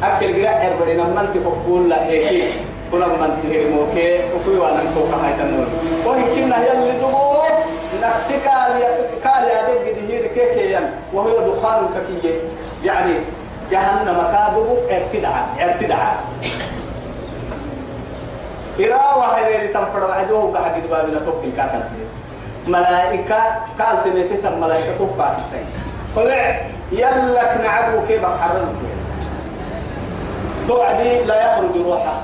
أكل 0.02 0.42
قرأ 0.42 0.48
عربنا 0.48 1.04
من 1.04 1.26
تقول 1.34 1.90
لا 1.90 2.06
هيك 2.06 2.44
كنا 2.92 3.06
من 3.06 3.30
تهرموك 3.42 3.96
وفي 4.34 4.50
وأنا 4.58 4.82
نكوك 4.82 5.12
هاي 5.22 5.32
تنور. 5.38 5.66
وهي 6.06 6.24
كنا 6.34 6.56
يلي 6.66 6.92
دبو 6.98 7.30
نفسي 8.02 8.34
قال 9.24 9.44
يا 9.44 9.62
دق 9.68 9.92
دهير 9.92 10.26
كيكيا 10.26 10.92
وهو 11.12 11.52
دخان 11.52 11.88
ككية. 11.94 12.38
يعني 12.84 13.14
جهنم 13.70 14.22
كادو 14.32 14.76
ارتدعا 14.90 15.46
ارتدعا. 15.60 16.16
إراوة 18.80 19.26
هذي 19.38 19.68
تنفر 19.68 20.04
وعدوه 20.04 20.58
قاعد 20.58 20.82
بابنا 20.90 21.18
توكل 21.18 21.52
كاتب 21.56 21.82
ملائكة 22.66 23.42
قال 23.78 24.04
تنتي 24.04 24.36
تم 24.36 24.60
ملائكة 24.60 24.98
توقع 24.98 25.34
كتاي. 25.34 25.64
طلع 26.16 26.60
يلك 26.92 27.60
نعبو 27.64 28.06
كيف 28.06 28.24
حرمك 28.24 28.76
توعدي 30.68 31.24
لا 31.24 31.52
يخرج 31.52 31.76
روحه. 31.86 32.22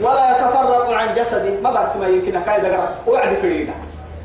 ولا 0.00 0.30
يتفرق 0.30 0.90
عن 0.90 1.14
جسدي. 1.14 1.60
ما 1.60 1.70
برس 1.70 1.96
ما 1.96 2.06
يمكن 2.06 2.40
كاي 2.40 2.60
دقر 2.60 2.88
وعد 3.06 3.34
فريدة. 3.34 3.72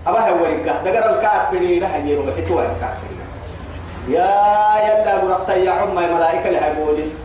أباها 0.07 0.31
ورقة. 0.31 0.83
دقر 0.85 1.15
الكاف 1.15 1.49
فريدة 1.51 1.87
هي 1.87 2.15
روح 2.15 2.25
توعد 2.47 2.69
الكاف 2.75 2.97
يا 4.09 4.31
يلا 4.87 5.25
برقت 5.25 5.49
يا 5.49 5.71
عم 5.71 5.95
ملائكة 5.95 6.49
لها 6.49 6.73
بوليس. 6.73 7.17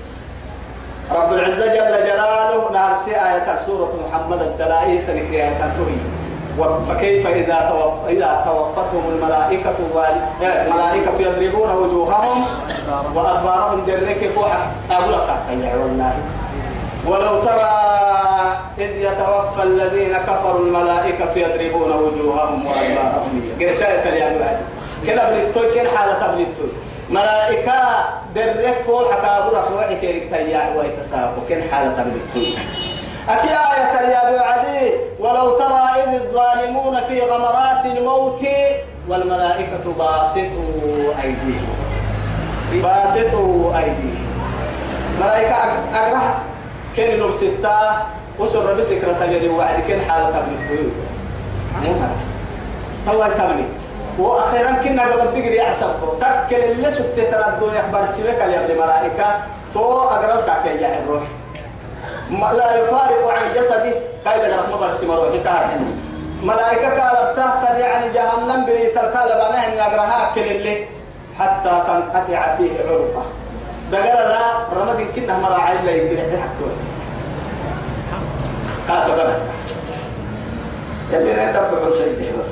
رب 1.13 1.33
العزة 1.33 1.67
جل 1.67 2.07
جلاله 2.07 2.71
نارسي 2.73 3.11
آية 3.11 3.59
سورة 3.67 3.93
محمد 4.09 4.43
الدلائي 4.43 4.99
سنكري 4.99 5.43
آية 5.43 5.51
تنتهي. 5.51 5.97
فكيف 6.89 7.27
إذا 7.27 7.69
توف 7.71 8.09
إذا 8.09 8.43
توفتهم 8.45 9.05
الملائكة 9.09 9.75
الملائكة 10.43 11.21
يضربون 11.21 11.71
وجوههم 11.71 12.45
وأدبارهم 13.15 13.87
درك 13.87 14.31
فوحة 14.35 14.67
أقول 14.91 15.13
لك 15.13 15.29
يا 15.65 15.77
والله 15.77 16.15
ولو 17.07 17.45
ترى 17.45 17.71
إذ 18.79 18.91
يتوفى 18.97 19.63
الذين 19.63 20.17
كفروا 20.17 20.67
الملائكة 20.67 21.33
يضربون 21.37 21.91
وجوههم 21.91 22.67
وأدبارهم. 22.67 23.43
قرسالة 23.61 24.09
اليوم 24.09 24.39
بعد 24.39 24.59
كلا 25.07 25.31
بلتوي 25.31 25.67
كل 25.75 25.89
حالة 25.97 26.27
بلتوي 26.27 26.71
ملائكة 27.11 27.75
درك 28.35 28.77
فوحة 28.87 29.21
كابورة 29.23 29.69
روحي 29.73 29.97
كيرك 29.97 30.31
تياع 30.31 30.75
ويتساقوا. 30.77 31.43
كل 31.49 31.63
حالة 31.73 32.05
بلتوي 32.05 32.55
أكي 33.29 33.49
آية 33.49 34.09
يا 34.09 34.41
عدي. 34.41 34.93
ولو 35.21 35.51
ترى 35.59 35.85
إذ 36.05 36.15
الظالمون 36.15 37.01
في 37.09 37.21
غمرات 37.21 37.87
الموت 37.87 38.43
والملائكة 39.09 39.85
باسطوا 39.99 41.23
أيديهم. 41.23 41.75
باسطوا 42.73 43.79
أيديهم. 43.79 44.27
ملائكة 45.21 45.55
أقرأ 45.95 46.35
كان 46.97 47.19
لهم 47.19 47.33
ستة 47.33 47.77
وسر 48.39 48.75
بسكرة 48.75 49.25
اللي 49.25 49.49
وعد 49.49 49.81
كان 49.89 50.01
حالة 50.01 50.29
من 50.29 50.57
الطيور 50.63 50.93
هو 53.09 53.27
تبني 53.39 53.65
وأخيرا 54.19 54.73
كنا 54.73 55.03
قبل 55.03 55.35
تجري 55.35 55.61
عسبه 55.61 56.19
تكل 56.21 56.57
اللي 56.57 56.91
سكت 56.91 57.17
ترى 57.17 57.47
الدنيا 57.49 57.81
أخبار 57.81 58.07
سيبك 58.07 58.43
اللي 58.43 58.75
ملائكة. 58.75 59.27
تو 59.75 60.03
أقرأ 60.03 60.37
لك 60.37 60.81
يا 60.83 60.99
الروح 60.99 61.23
لا 62.53 62.77
يفارق 62.77 63.29
عن 63.29 63.43
جسدي. 63.55 63.95
رحمه 64.27 64.75
الله 64.75 64.97
سيما 64.97 65.15
روحي 65.15 65.39
كارحن 65.39 65.85
ملائكة 66.43 66.89
قالت 66.89 67.37
تحت 67.37 67.79
يعني 67.79 68.13
جهنم 68.13 68.67
بريت 68.67 68.97
القالب 68.97 69.41
أنا 69.41 69.67
إن 69.67 69.79
أقرأها 69.79 70.35
كل 70.35 70.41
اللي 70.41 70.87
حتى 71.39 71.71
تنقطع 71.87 72.57
فيه 72.57 72.71
عرقة. 72.89 73.25
دقال 73.93 74.29
لا 74.29 74.41
رمضي 74.81 75.05
كنا 75.17 75.39
مراعي 75.39 75.77
لا 75.85 75.91
يقدر 75.91 76.17
بها 76.17 76.49
كوي 76.59 76.75
كاتب 78.89 79.19
أنا. 79.19 79.39
يلي 81.13 81.33
ندب 81.47 81.87
حسين 81.87 82.33
بس. 82.39 82.51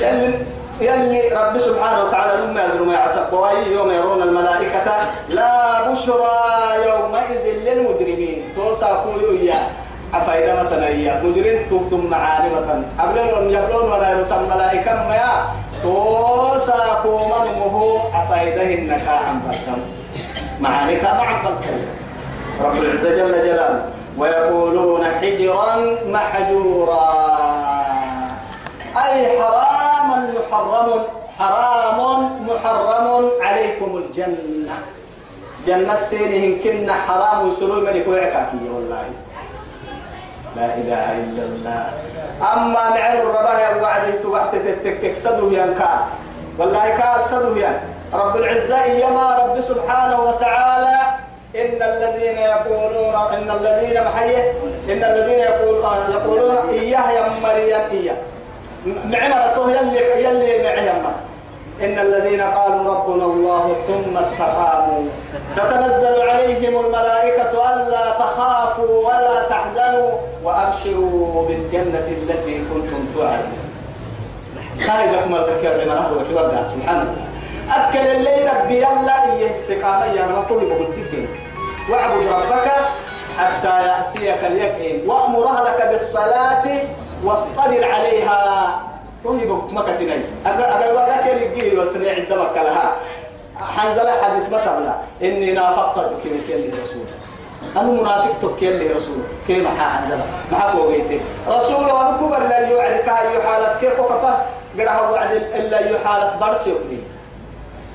يلي 0.00 0.34
يلي 0.80 1.28
رب 1.34 1.58
سبحانه 1.58 2.04
وتعالى 2.04 2.46
لما 2.46 2.64
يدروا 2.64 2.86
ما 2.86 2.94
يعصب 2.94 3.32
يوم 3.72 3.90
يرون 3.90 4.22
الملائكة 4.22 4.96
لا 5.28 5.90
بشرى 5.90 6.38
يومئذ 6.86 7.44
للمجرمين. 7.64 8.44
توسع 8.56 8.86
قولوا 8.86 9.38
يا 9.38 9.54
أفايدة 10.14 10.88
يا 10.88 11.22
مجرم 11.22 11.58
توفتم 11.70 12.06
معاني 12.10 12.48
أبلون 13.00 13.50
يبلون 13.50 13.92
ولا 13.92 14.10
يرتم 14.10 14.42
ملائكة 14.54 14.94
ما 14.94 15.48
توسع 15.82 16.84
قوما 17.04 17.44
مهو. 17.58 17.98
أفايدة 18.14 18.62
النكا 18.62 19.10
عن 19.10 19.40
بلتم 19.48 19.80
معاني 20.60 20.96
كما 20.96 21.20
عن 21.20 21.42
بلتم 21.44 21.80
رب 22.60 22.76
العزة 22.76 23.10
جل 23.10 23.32
جلاله. 23.32 23.84
ويقولون 24.18 25.04
حجرا 25.04 25.96
محجورا. 26.06 27.08
أي 28.96 29.40
حراما 29.40 30.34
محرم 30.36 30.88
حرام 31.38 31.98
محرم 32.48 33.30
عليكم 33.40 33.96
الجنة. 33.96 34.76
جنة 35.66 35.94
سينهم 35.94 36.60
كنا 36.64 36.92
حرام 36.92 37.48
وسرور 37.48 37.80
ملك 37.80 38.08
وعكاكي 38.08 38.68
والله. 38.74 39.06
لا 40.56 40.68
إله 40.74 41.04
إلا 41.24 41.42
الله. 41.42 41.82
أما 42.40 42.90
معن 42.90 43.16
الربايا 43.16 43.82
وعده 43.82 44.10
تبحت 44.22 44.56
تتكك 44.56 45.12
سدو 45.12 45.48
ينكا 45.48 45.92
والله 46.58 46.84
كان 46.98 47.24
سدو 47.24 47.56
ين 47.56 47.76
رب 48.14 48.36
العزة 48.36 48.84
يما 48.84 49.36
رب 49.38 49.60
سبحانه 49.60 50.20
وتعالى 50.20 50.98
إن 51.56 51.82
الذين 51.82 52.38
يقولون 52.38 53.14
إن 53.14 53.50
الذين 53.50 54.04
محيه 54.04 54.52
إن 54.88 55.04
الذين 55.04 55.38
يقولون 55.38 55.84
يقولون 56.10 56.56
إياه 56.68 57.10
يا 57.10 57.22
مريم 57.42 57.80
إياه 57.90 58.16
معمرته 58.86 59.70
يلي 59.70 60.24
يلي 60.24 60.62
معيما 60.62 61.12
إن 61.82 61.98
الذين 61.98 62.40
قالوا 62.40 62.94
ربنا 62.94 63.24
الله 63.24 63.76
ثم 63.88 64.16
استقاموا. 64.18 65.02
تتنزل 65.56 66.20
عليهم 66.28 66.86
الملائكة 66.86 67.52
ألا 67.74 68.10
تخافوا 68.10 69.08
ولا 69.08 69.42
تحزنوا 69.48 70.10
وأبشروا 70.44 71.48
بالجنة 71.48 72.06
التي 72.08 72.58
كنتم 72.74 73.06
توعدون. 73.14 73.58
خارج 74.86 75.08
الذكر 75.34 75.68
لما 75.68 75.94
نهر 75.94 76.12
وشبابها 76.18 76.68
سبحان 76.74 77.00
الله. 77.00 77.26
أكل 77.70 77.98
الليل 77.98 78.50
ربي 78.60 78.76
يلا 78.76 79.32
إيه 79.32 79.50
استقامة 79.50 80.04
يا 80.04 80.26
ما 80.26 80.44
طلب 80.48 80.70
قلت 80.72 81.28
واعبد 81.90 82.26
ربك 82.26 82.70
حتى 83.38 83.86
يأتيك 83.86 84.44
اليقين. 84.44 85.08
وأمر 85.10 85.46
أهلك 85.46 85.88
بالصلاة 85.90 86.64
واصطبر 87.24 87.84
عليها. 87.84 88.80
صهيب 89.24 89.60
ما 89.72 89.82
كتني 89.82 90.12
أبا 90.46 90.76
أبا 90.76 90.92
وذاك 90.92 91.28
اللي 91.28 91.46
يجي 91.46 91.78
وسمع 91.78 92.10
الدمك 92.10 92.56
لها 92.56 92.92
حنزل 93.60 94.10
حديث 94.22 94.52
ما 94.52 94.58
تبلا 94.58 94.94
إني 95.22 95.52
نافقت 95.52 95.94
كلمة 96.24 96.48
الرسول 96.48 97.04
أنا 97.76 97.82
منافق 97.82 98.32
تكيل 98.42 98.78
لي 98.78 98.88
رسول. 98.92 99.18
كيف 99.46 99.64
محا 99.64 99.88
حنزل؟ 99.88 100.18
محا 100.52 100.74
بوغيتي 100.74 101.20
رسول 101.48 101.84
وأنا 101.84 102.16
كبر 102.16 102.48
لا 102.48 102.68
يوعدك 102.68 103.08
هاي 103.08 103.42
حالة 103.42 103.76
كيف 103.80 104.00
وكفى 104.00 104.34
قرأها 104.78 105.10
وعد 105.10 105.30
إلا 105.30 105.90
يحالة 105.90 106.36
برسي 106.40 106.74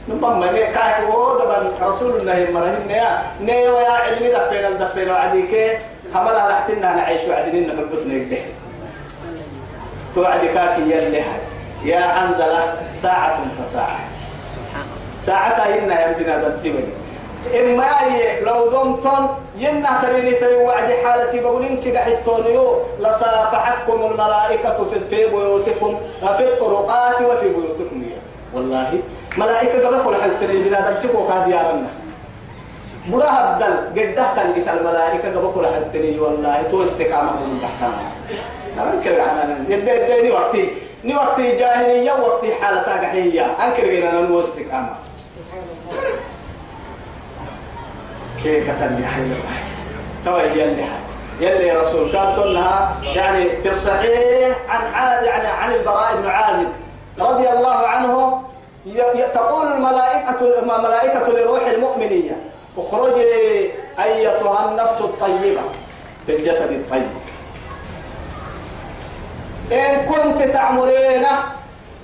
نبما 0.08 0.30
ما 0.40 0.48
كاي 0.52 1.06
هو 1.08 1.38
دبن 1.40 1.72
رسول 1.88 2.16
الله 2.20 2.48
مرهن 2.54 2.90
يا 2.90 3.24
نيا 3.42 3.70
ويا 3.70 3.90
علمي 3.90 4.30
دفينا 4.30 4.70
دفينا 4.70 5.12
وعديك 5.14 5.80
حمل 6.14 6.36
على 6.36 6.56
حتنا 6.56 6.96
نعيش 6.96 7.22
وعدين 7.30 7.68
نحبس 7.68 8.06
نجده 8.06 8.38
توعد 10.16 10.40
كاكي 10.54 10.82
يلي 10.82 11.24
يا 11.86 12.02
حنزلة 12.02 12.76
ساعة 12.94 13.38
فساعة 13.60 14.00
ساعة 15.22 15.60
هنا 15.60 16.08
يمكن 16.08 16.30
هذا 16.30 16.48
التبني 16.48 16.94
إما 17.60 17.86
لو 18.42 18.70
دمتم 18.70 19.28
ينا 19.58 19.90
تريني 20.02 20.32
تري 20.32 20.56
وعد 20.56 20.90
حالتي 21.06 21.40
بقول 21.40 21.66
إنك 21.66 21.98
قحطون 21.98 22.46
يو 22.54 22.78
لصافحتكم 23.00 24.06
الملائكة 24.12 24.86
في 24.86 25.28
بيوتكم 25.30 25.98
في 26.38 26.44
الطرقات 26.44 27.22
وفي 27.22 27.50
بيوتكم 27.50 28.04
يا 28.04 28.18
والله 28.54 29.00
ملائكة 29.38 29.88
قبل 29.88 30.04
كل 30.06 30.16
حاجة 30.22 30.32
تري 30.42 30.64
بنا 30.64 30.90
دمتكوا 30.90 31.30
كاد 31.30 31.48
يارنا 31.48 31.88
بڑا 33.12 33.30
هدل 33.30 33.76
قده 33.96 34.26
تنجت 34.36 34.68
الملائكة 34.70 35.28
قبل 35.38 35.52
كل 35.56 35.66
حاجة 35.68 35.88
تري 35.94 36.20
والله 36.20 36.64
تو 36.72 36.84
استقامة 36.84 37.32
من 37.32 37.60
تحتها. 37.62 38.12
أنكر 38.94 39.22
أنا 39.22 39.66
يبدأ 39.70 39.94
يديني 39.94 40.32
وقتي 40.32 40.70
ني 41.04 41.16
وقتي 41.16 41.56
جاهلية 41.58 42.12
وقتي 42.12 42.56
حالة 42.56 42.82
تاقحية 42.82 43.46
أنكر 43.46 43.84
غير 43.84 44.10
أنا 44.10 44.22
نوستك 44.22 44.72
أما 44.74 44.96
كيف 48.44 48.64
كتن 48.64 49.06
حي 49.06 49.22
توا 50.26 50.42
يلي 50.42 50.86
يلي 51.40 51.72
رسول 51.72 52.12
كانت 52.12 52.38
لها 52.38 52.98
يعني 53.16 53.50
في 53.62 53.70
الصحيح 53.70 54.58
عن 54.70 54.94
عاد 54.94 55.26
يعني 55.26 55.48
عن 55.48 55.74
البراء 55.74 56.16
بن 56.16 56.28
عازب 56.28 56.68
رضي 57.20 57.50
الله 57.50 57.88
عنه 57.88 58.42
تقول 59.34 59.68
الملائكة 59.68 60.60
الملائكة 60.62 61.32
لروح 61.32 61.68
المؤمنية 61.68 62.38
اخرجي 62.78 63.72
أيتها 64.04 64.70
النفس 64.70 65.02
الطيبة 65.02 65.62
في 66.26 66.36
الجسد 66.36 66.72
الطيب. 66.72 67.10
إن 69.72 70.06
كنت 70.06 70.54
تعمرين 70.54 71.26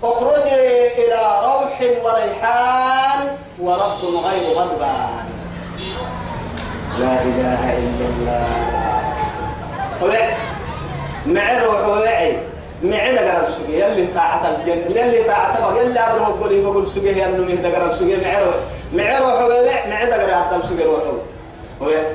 اخرجي 0.04 0.88
إلى 0.88 1.41
روح 1.44 1.82
وريحان 2.04 3.38
ورب 3.60 4.26
غير 4.26 4.58
غضبان 4.58 5.26
لا 7.00 7.22
إله 7.22 7.78
إلا 7.78 8.06
الله. 8.06 8.48
وعي. 10.02 10.34
معر 11.26 11.67
وحوعي 11.70 12.38
معر 12.84 13.17
قرب 13.17 13.52
سجي 13.52 13.80
يلي 13.80 14.08
طاعة 14.15 14.50
الجنة 14.50 15.02
يلي 15.02 15.24
طاعة 15.24 15.78
يلي 15.78 16.00
أبره 16.00 16.36
بقولي 16.39 16.62
بقول 16.62 16.88
سجي 16.88 17.20
يا 17.20 17.28
نمي 17.28 17.56
ده 17.56 17.78
قرب 17.78 17.91
سجي 17.96 18.17
معر 18.17 18.54
معر 18.94 19.22
وحوعي 19.24 19.89
معر 19.89 20.06
ده 20.06 20.41
قرب 20.50 20.63
سجي 20.65 20.86
وحوعي 20.88 22.06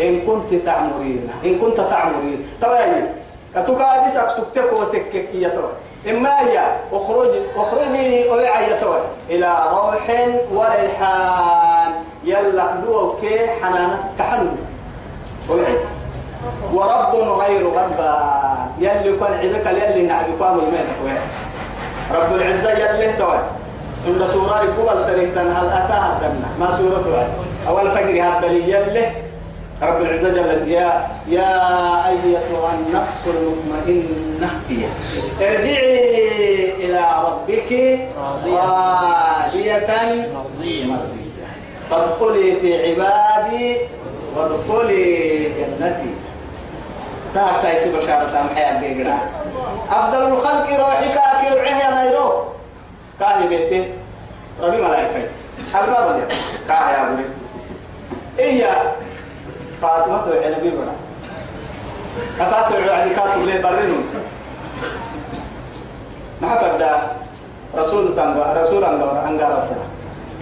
إن 0.00 0.20
كنت 0.26 0.54
تعمرين. 0.66 1.30
إن 1.44 1.58
كنت 1.58 1.76
تعمرين. 1.76 2.46
طبعا 2.62 3.12
كتوكا 3.54 4.04
ديسك 4.04 4.28
سكتك 4.28 4.72
وتكك 4.72 5.34
يا 5.34 5.48
طبعا 5.48 5.70
إما 6.10 6.40
هي 6.40 6.58
أخرج 6.92 7.30
أخرجي 7.56 8.30
أوعي 8.30 8.80
طبعا 8.80 9.00
إلى 9.30 9.54
روح 9.72 10.10
وريحان. 10.52 11.92
يلا 12.24 12.62
قلوه 12.62 13.20
كي 13.20 13.38
حنانا. 13.62 14.04
كحنو. 14.18 14.50
ورب 16.74 17.14
غير 17.14 17.68
غضبان 17.68 18.63
يلي 18.78 19.16
كان 19.20 19.32
عبك 19.32 19.66
يلي 19.66 20.02
نعبك 20.06 20.40
المين 20.40 20.86
رب 22.14 22.30
العزة 22.34 22.70
يلي 22.72 23.12
توي. 23.12 23.38
عند 24.06 24.24
سورة 24.24 24.52
قبل 24.52 25.06
تريتن 25.06 25.48
هل 25.56 25.66
أتاها 25.66 26.08
الدنة 26.16 26.48
ما 26.60 26.76
سورة 26.76 27.28
أول 27.68 27.90
فجر 27.90 28.22
هذا 28.22 28.46
يلي. 28.46 29.06
رب 29.82 30.02
العزة 30.02 30.28
جل 30.28 30.68
يا 30.68 31.08
يا 31.28 31.50
أيتها 32.08 32.74
النفس 32.74 33.22
المطمئنة. 33.26 34.50
ارجعي 35.40 36.72
إلى 36.84 37.02
ربك 37.26 37.70
راضية. 38.18 38.62
مرضية. 40.34 41.48
فادخلي 41.90 42.56
في 42.60 42.70
عبادي 42.90 43.76
وادخلي 44.36 45.04
جنتي. 45.58 46.10
تاك 47.34 47.62
تايسي 47.62 47.92
بشارة 47.96 48.42
محيا 48.52 48.80
بيقرأ. 48.80 49.18
أفضل 49.90 50.22
الخلق 50.32 50.66
روحك 50.80 51.16
أكل 51.16 51.58
عهيا 51.58 52.04
نيرو 52.04 52.44
كاهي 53.20 53.48
بيتي. 53.48 53.92
ربي 54.62 54.76
ملايكة. 54.76 55.28
أرباب 55.74 56.10
اليوم 56.10 56.28
كاهي 56.68 57.02
أبو 57.02 57.22
إيا. 58.38 58.92
فاطمة 59.82 60.22
وعنبي 60.28 60.70
بنا. 60.70 60.92
أفاتوا 62.40 62.92
على 62.92 63.14
كاتب 63.14 63.42
لي 63.46 63.58
برنون 63.58 64.04
ما 66.40 66.56
فدا 66.58 67.02
رسول 67.76 68.16
تنغا 68.16 68.62
رسول 68.62 68.84
أنغا 68.84 69.28
أنغا 69.28 69.48
رفنا 69.48 69.84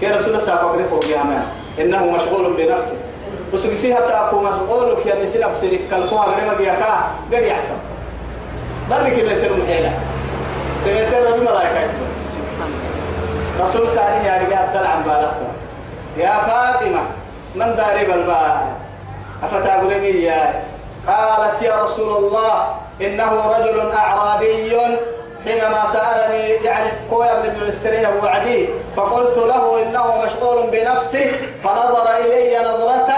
كي 0.00 0.06
رسول 0.06 0.42
ساقو 0.42 0.68
قد 0.68 0.86
فوق 0.90 1.04
إنه 1.78 2.04
مشغول 2.04 2.56
بنفسه. 2.56 2.96
بس 3.54 3.66
كسيها 3.66 4.00
ساقو 4.00 4.40
مشغول 4.40 5.02
كي 5.02 5.22
نسي 5.22 5.38
نفسي 5.38 5.80
كالكوها 5.90 6.26
غير 6.26 6.46
ما 6.46 6.54
جيكا 6.58 7.10
غير 7.30 7.42
يحسن 7.42 7.74
برك 8.90 9.12
بيتر 9.12 9.52
محيلا 9.56 9.90
بيتر 10.86 11.30
ربي 11.30 11.40
ملايكة. 11.40 11.90
رسول 13.60 13.90
ساني 13.90 14.26
يا 14.26 14.34
رجال 14.34 14.72
دلع 14.74 14.94
بالك. 14.96 15.36
يا 16.16 16.32
فاطمة 16.48 17.00
من 17.54 17.76
داري 17.76 18.04
بالبال؟ 18.04 18.56
أفتابرني 19.42 20.22
يا 20.22 20.62
قالت 21.08 21.62
يا 21.62 21.82
رسول 21.82 22.16
الله 22.16 22.76
إنه 23.00 23.32
رجل 23.32 23.90
أعرابي 23.90 24.76
حينما 25.44 25.82
سألني 25.92 26.48
يعني 26.48 26.90
كويا 27.10 27.42
بن 27.42 27.62
السرية 27.62 28.08
وعدي 28.22 28.68
فقلت 28.96 29.38
له 29.38 29.82
إنه 29.82 30.24
مشغول 30.24 30.70
بنفسه 30.70 31.30
فنظر 31.64 32.06
إلي 32.24 32.58
نظرة 32.58 33.12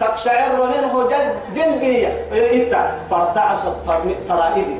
تقشعر 0.00 0.52
منه 0.56 1.08
جلد 1.08 1.36
جلدي 1.54 2.08
إنت 2.32 2.90
فارتعصت 3.10 3.76
فرائدي. 4.28 4.76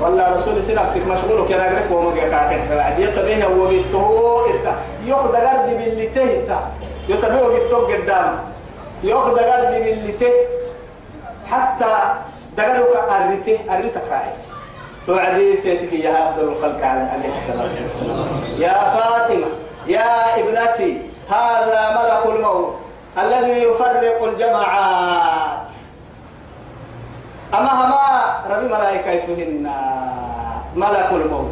والله 0.00 0.36
رسول 0.36 0.64
سي 0.64 0.74
نفسك 0.74 1.06
مشغول 1.06 1.48
كنا 1.48 1.68
غيرك 1.68 1.90
وما 1.90 2.16
كاكن 2.16 2.62
حوادي 2.68 3.02
يتبيه 3.02 3.44
هو 3.44 3.66
بيتو 3.66 4.46
انت 4.46 4.74
يوك 5.04 5.20
دغرد 5.20 5.66
باللي 5.66 6.06
انت 6.06 6.52
يتبيه 7.08 7.48
بيتو 7.48 7.86
قدام 7.86 8.38
يوك 9.02 9.26
دغرد 9.26 9.74
باللي 9.74 10.14
حتى 11.50 11.96
دغرك 12.56 12.96
اريته 13.10 13.58
أريتك 13.74 14.02
راعي 14.10 14.32
توعدي 15.06 15.56
تيتك 15.56 15.92
يا 15.92 16.30
أفضل 16.30 16.48
الخلق 16.48 16.84
عليه 16.84 17.30
الصلاة 17.30 17.72
والسلام. 17.80 18.26
يا 18.58 18.74
فاطمة 18.94 19.46
يا 19.86 20.38
ابنتي 20.40 21.02
هذا 21.30 21.82
ملك 21.96 22.36
الموت 22.36 22.74
الذي 23.18 23.62
يفرق 23.62 24.24
الجماعات. 24.24 25.68
أما 27.54 27.72
هما 27.72 28.06
ربي 28.50 28.66
ملائكتهن 28.66 29.70
ملك 30.76 31.08
الموت 31.12 31.50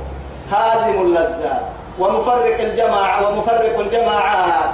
هازم 0.53 1.03
اللذات 1.03 1.63
ومفرق 1.99 2.61
الجماعة 2.61 3.29
ومفرق 3.29 3.79
الجماعات 3.79 4.71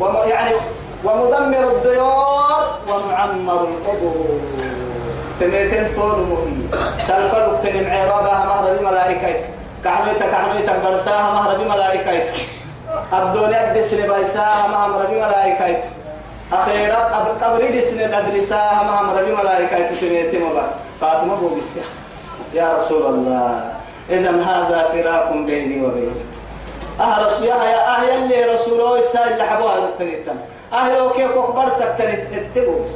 وم 0.00 0.16
يعني 0.26 0.54
ومدمر 1.04 1.64
الديار 1.76 2.78
ومعمر 2.88 3.60
القبور. 3.68 4.40
تنيتين 5.40 5.86
فون 5.86 6.18
مهي 6.30 6.80
سلفلك 7.06 7.60
تنم 7.62 7.90
عرابها 7.90 8.44
مهر 8.46 8.76
بملائكته 8.76 9.48
كحنويتا 9.84 10.26
كحنويتا 10.26 10.78
برساها 10.84 11.32
مهر 11.32 11.56
بملائكته 11.56 12.32
الدنيا 13.12 13.72
دسني 13.72 14.08
بايساها 14.08 14.68
مهر 14.68 15.06
بملائكته 15.06 15.88
أخيرا 16.52 16.96
قبر 17.42 17.70
دسني 17.70 18.06
ندرساها 18.06 18.82
مهر 18.82 19.24
بملائكته 19.24 20.00
تنيتين 20.00 20.40
مبا 20.44 20.70
فاطمة 21.00 21.34
بوبسيا 21.34 21.82
يا 22.54 22.76
رسول 22.76 23.02
الله. 23.06 23.72
إذا 24.10 24.30
هذا 24.30 24.88
فراق 24.92 25.32
بيني 25.32 25.86
وبينك 25.86 26.16
أه 27.00 27.26
رسول 27.26 27.46
يا 27.46 27.98
أه 27.98 28.02
يلي 28.02 28.44
رسوله 28.54 28.98
السائل 28.98 29.32
اللي 29.32 29.44
حبوها 29.44 29.78
التنيتان 29.78 30.38
أه 30.72 30.88
يوكي 30.88 31.28
كوكبر 31.28 31.68
سكتني 31.68 32.14
اتبوس 32.36 32.92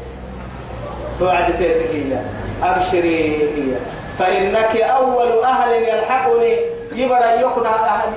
توعد 1.18 1.58
تيتك 1.58 2.18
أبشري 2.62 3.36
هي 3.36 3.74
فإنك 4.18 4.76
أول 4.76 5.44
أهل 5.44 5.82
يلحقني. 5.82 6.56
يبرا 6.94 7.32
يكون 7.32 7.66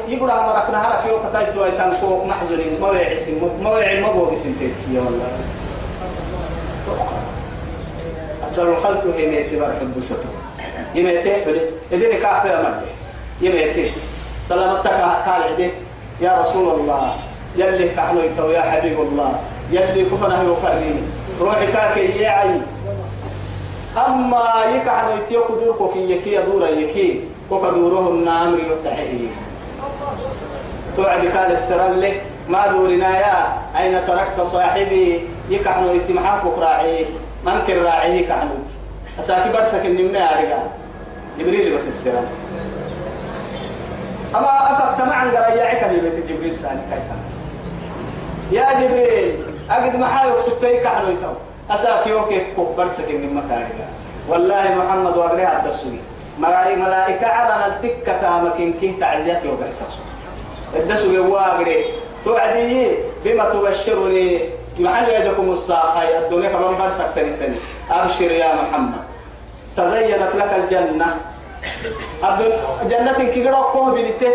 يبرا 0.08 0.36
مركنا 0.42 0.88
هرك 0.88 1.06
يوك 1.10 1.22
تايتو 1.34 1.66
تنكو 1.78 2.26
محزن 2.26 2.60
يعسن 2.94 3.34
ما 3.64 3.80
يعلم 3.80 4.02
ما 4.02 4.12
بو 4.12 4.26
بسن 4.26 4.56
تيتك 4.60 4.74
يا 4.92 5.02
والله. 5.02 5.28
أفضل 8.44 8.68
الخلق 8.68 9.04
هي 9.18 9.28
ميت 9.28 9.54
بارك 9.54 9.82
البسطة. 9.82 10.30
يميت 10.96 11.48
بلي 11.48 11.62
إذن 11.92 12.12
كافي 12.22 12.50
أمر 12.50 12.82
يميت 13.42 13.92
سلامتك 14.50 14.92
قال 15.26 15.44
عدي 15.44 15.70
يا 16.22 16.42
رسول 16.42 16.80
الله. 16.80 17.16
يلي 17.58 17.90
كحلو 17.90 18.22
يا 18.52 18.62
حبيب 18.62 19.00
الله. 19.00 19.40
يلي 19.72 20.06
كفنا 20.06 20.44
يفرني 20.44 20.96
روحي 21.44 21.68
كاكي 21.68 22.22
يا 22.24 22.30
عين 22.30 22.62
أما 24.08 24.44
يكحن 24.76 25.18
يتيو 25.18 25.44
كدور 25.48 25.76
كوكي 25.78 26.12
يكي 26.12 26.34
يدور 26.36 26.68
يكي 26.68 27.22
كوكا 27.50 27.70
دوره 27.72 28.10
النامر 28.10 28.60
يفتحيه 28.60 29.28
توعد 30.98 31.26
كان 31.26 31.52
السرل 31.52 32.12
ما 32.50 32.68
دورنا 32.68 33.18
يا 33.20 33.58
أين 33.78 34.08
تركت 34.08 34.42
صاحبي؟ 34.42 35.28
يكحن 35.50 35.84
يتمحاك 35.96 36.42
راعي 36.60 37.06
ممكن 37.46 37.84
راعي 37.84 38.20
يكحن 38.20 38.50
أساكي 39.20 39.50
برسك 39.52 39.86
النمنا 39.86 40.20
يا 40.20 40.38
رجال. 40.38 40.68
جبريل 41.40 41.76
بس 41.76 41.88
السرل 41.88 42.26
أما 44.36 44.72
أفكت 44.74 45.02
معا 45.08 45.26
قريعك 45.26 45.90
بيت 45.90 46.26
جبريل 46.30 46.56
سالي 46.56 46.82
كيف 46.92 47.08
يا 48.52 48.74
جبريل 48.82 49.53
أقد 49.70 49.96
محايك 49.96 50.40
سبتي 50.40 50.78
كحن 50.78 51.12
يتو 51.12 51.34
أساك 51.72 52.08
يوكي 52.08 52.40
كبر 52.58 52.90
سكن 52.90 53.22
من 53.22 53.36
مكانك 53.36 53.88
والله 54.30 54.76
محمد 54.76 55.18
وريها 55.18 55.64
الدسوي. 55.64 56.00
ملاي 56.40 56.76
ملائكة 56.76 57.28
على 57.28 57.66
التكة 57.66 58.22
تامكين 58.22 58.74
كي 58.82 58.92
تعزيات 59.00 59.46
يوكي 59.46 59.64
حساس 59.64 59.96
الدسوي 60.76 61.20
واقري. 61.20 61.86
توعدي 62.26 62.92
بما 63.26 63.44
تبشرني. 63.44 64.40
محل 64.80 65.10
يدكم 65.10 65.52
الساخي. 65.52 66.18
الدنيا 66.18 66.50
كمان 66.50 66.76
برسك 66.80 67.10
تاني 67.16 67.56
أبشر 67.92 68.32
يا 68.32 68.56
محمد. 68.56 69.04
تزينت 69.78 70.36
لك 70.36 70.52
الجنة. 70.60 71.08
جنة 72.90 73.62
كوه 73.74 73.92
بلته 73.92 74.34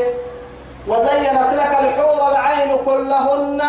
وزينت 0.88 1.50
لك 1.52 1.72
الحور 1.80 2.30
العين 2.30 2.70
كلهن. 2.84 3.62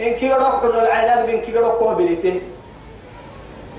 إن 0.00 0.12
كيرو 0.20 0.44
حور 0.44 0.74
العين 0.78 1.26
بين 1.26 1.40
كيرو 1.40 1.70
كوه 1.78 1.94
بلته 1.94 2.40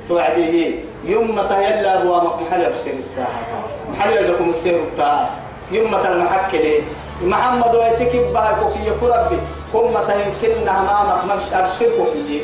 توعديه. 0.10 0.72
يوم 1.06 1.42
تهيلا 1.50 2.02
أبوا 2.02 2.18
محل 2.18 2.62
يفسر 2.62 2.92
الساحة 3.00 3.46
محل 3.92 4.18
يدكم 4.18 4.50
السير 4.50 4.82
بتاع 4.94 5.30
يوم 5.72 5.96
المحكلة 5.96 6.82
محمد 7.22 7.76
ويتكب 7.76 8.34
بها 8.34 8.58
كوكي 8.62 8.92
كربي 9.02 9.40
كم 9.74 9.94
تهيمكن 10.08 10.68
أمامك 10.68 11.24
مش 11.26 11.54
أبشر 11.54 11.90
كوكي 11.98 12.42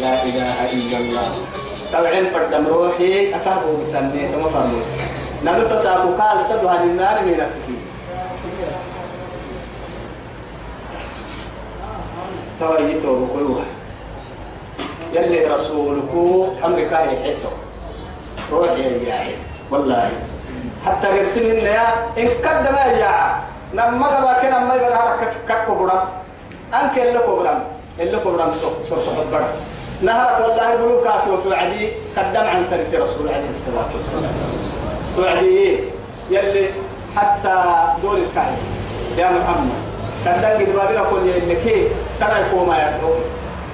لا 0.00 0.22
إله 0.22 0.56
إلا 0.72 0.96
الله. 0.98 1.28
توعين 1.92 2.30
فردم 2.30 2.66
روحي. 2.66 3.34
أكابو 3.34 3.76
بسنة. 3.80 4.36
ما 4.42 4.48
فهموا 4.48 4.82
نانو 5.44 5.68
تساقو 5.68 6.08
قال 6.18 6.44
سدوها 6.44 6.84
للنار 6.84 7.20
من 7.22 7.38
التكي 12.70 13.00
تويتو 13.00 13.26
بقلوها 13.26 13.64
يلي 15.12 15.46
رسولك 15.46 16.12
أمريكا 16.64 16.98
يحيطو. 17.00 17.48
روحي 18.52 19.06
يا 19.06 19.14
عيد 19.14 19.38
والله. 19.70 20.10
حتى 20.86 21.16
يرسل 21.16 21.60
لنا 21.60 21.82
إن 22.18 22.28
قدم 22.44 22.76
يا 22.98 23.42
نما 23.74 24.06
قبا 24.06 24.32
كنا 24.42 24.58
ما 24.58 24.74
يبرا 24.74 25.14
رك 25.14 25.32
ككو 25.48 25.74
برام. 25.74 26.06
أنك 26.74 26.98
اللي 26.98 27.18
كبرام 27.18 27.64
اللي 28.00 28.18
كبرام 28.18 28.50
سوق 28.50 28.82
سوق 28.82 28.98
نهرك 30.02 30.40
والله 30.40 30.76
بلو 30.76 31.00
كافي 31.00 31.30
وفي 31.30 31.54
عدي 31.54 31.92
قدم 32.16 32.46
عن 32.46 32.64
سنة 32.64 32.90
رسول 32.92 33.28
عليه 33.28 33.50
الصلاة 33.50 33.90
والسلام. 33.94 34.34
توعدي. 35.16 35.78
يلي 36.30 36.68
حتى 37.16 37.56
دور 38.02 38.16
الكاهن. 38.16 38.58
يا 39.18 39.28
محمد. 39.30 39.93
قدم 40.26 40.54
قد 40.58 40.70
بابنا 40.76 41.02
كل 41.10 41.26
يلي 41.28 41.56
كي 41.64 41.88
ترى 42.20 42.40
يقوم 42.40 42.72
يدعو 42.72 43.12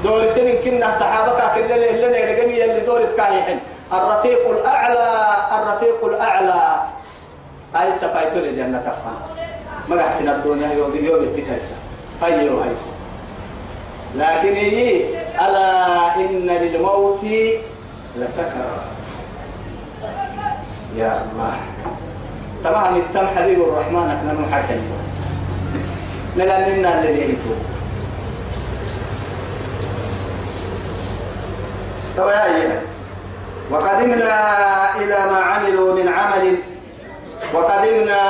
دور 0.04 0.22
التنين 0.22 0.56
كنا 0.64 0.90
صحابك 0.90 1.40
كنا 1.54 1.74
اللي 1.76 2.08
نرجمي 2.08 2.54
يلي 2.54 2.80
دور 2.80 3.00
الكاهن 3.00 3.58
الرفيق 3.92 4.50
الأعلى 4.50 5.08
الرفيق 5.58 6.04
الأعلى. 6.04 6.62
هاي 7.74 7.92
سفايتو 7.92 8.38
لجنة 8.38 8.78
تفهم. 8.78 9.18
ما 9.88 10.00
أحسن 10.00 10.28
الدنيا 10.28 10.72
يوم 10.72 10.96
يوم 10.96 11.22
التكايسة 11.22 11.74
فيو 12.20 12.60
هايس 12.60 12.84
لكن 14.16 14.52
هي 14.54 15.02
ألا 15.40 16.16
إن 16.16 16.46
للموت 16.46 17.24
لسكرة. 18.16 18.78
يا 20.96 21.22
الله. 21.32 21.54
طبعا 22.64 22.96
التم 22.96 23.26
حبيب 23.26 23.60
الرحمن 23.60 24.10
إحنا 24.10 24.32
نحكي 24.32 24.74
لنا 26.36 27.00
الذي 27.00 27.20
يتوب 27.22 27.58
طبعا 32.16 32.80
وقدمنا 33.70 34.96
إلى 34.96 35.16
ما 35.30 35.36
عملوا 35.36 35.94
من 35.94 36.08
عمل 36.08 36.56
وقدمنا 37.54 38.20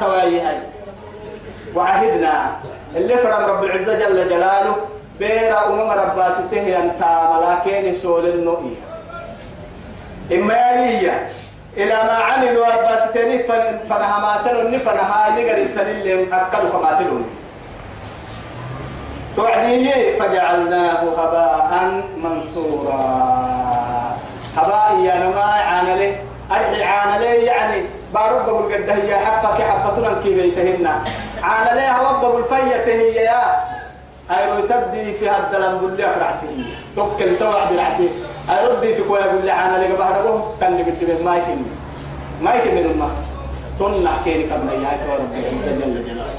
توايهي 0.00 0.58
وعهدنا. 1.74 2.56
اللي 2.96 3.18
فرم 3.18 3.44
رب 3.44 3.64
العزة 3.64 3.98
جل 3.98 4.28
جلاله 4.28 4.76
بيرا 5.18 5.66
أمم 5.66 5.90
رباسته 5.90 6.82
أنت 6.82 7.02
ملاكين 7.36 7.94
سول 7.94 8.26
النؤية 8.26 8.76
إما 10.32 10.70
يليا 10.70 11.28
إلى 11.76 11.94
ما 11.94 12.12
عملوا 12.12 12.66
رباستين 12.66 13.42
فنها 13.88 14.18
ماتلون 14.18 14.78
فنها 14.78 15.30
نقر 15.30 15.56
التنين 15.56 16.32
أكلوا 16.32 16.70
فماتلون. 16.70 17.24
توعديه 19.36 20.18
فجعلناه 20.18 21.02
هباء 21.18 22.02
منثورا. 22.16 23.00
هباء 24.56 25.00
يا 25.02 25.14
نما 25.16 25.42
عانله 25.42 26.16
أرحي 26.50 26.82
عانله 26.82 27.26
يعني 27.26 27.82
بارب 28.14 28.46
بقول 28.46 28.74
قد 28.74 28.90
هي 28.90 29.16
حفك 29.16 29.62
حفتنا 29.62 30.22
كي 30.22 30.34
بيتهن. 30.34 30.86
عانله 31.42 31.92
هو 31.92 32.20
بقول 32.20 32.44
فيته 32.44 32.92
هي 32.92 33.24
يا. 33.24 33.42
أيرو 34.30 34.66
تبدي 34.66 35.12
في 35.12 35.28
هذا 35.28 35.46
الدلم 35.46 35.78
قول 35.78 35.96
لي 35.96 36.04
أقرعته 36.04 36.64
توكل 36.96 37.38
توعد 37.38 37.76
رعته 37.76 38.08
أيردي 38.50 38.94
في 38.94 39.02
كوي 39.02 39.18
قول 39.18 39.44
لي 39.44 39.50
عانله 39.50 39.96
بعده 39.98 40.40
كان 40.60 40.78
نبت 40.78 41.22
ما 41.24 41.36
يكمل 41.36 41.64
ما 42.42 42.54
يكمل 42.54 42.96
ما. 42.98 43.08
تون 43.78 44.04
نحكي 44.04 44.44
لك 44.44 44.52
ابن 44.52 44.68
يا 44.68 45.16
رب 45.18 45.32
جل 45.80 46.04
جلاله 46.04 46.34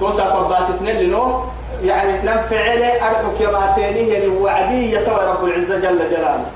توسع 0.00 0.24
قباستنا 0.24 0.90
لنو؟ 0.90 1.40
يعني 1.84 2.12
ننفعل 2.12 2.82
أرحك 2.82 3.40
يا 3.40 3.74
تانيه 3.76 4.24
الوعدية 4.24 5.08
رب 5.08 5.44
العزة 5.44 5.78
جل 5.80 6.10
جلاله. 6.10 6.46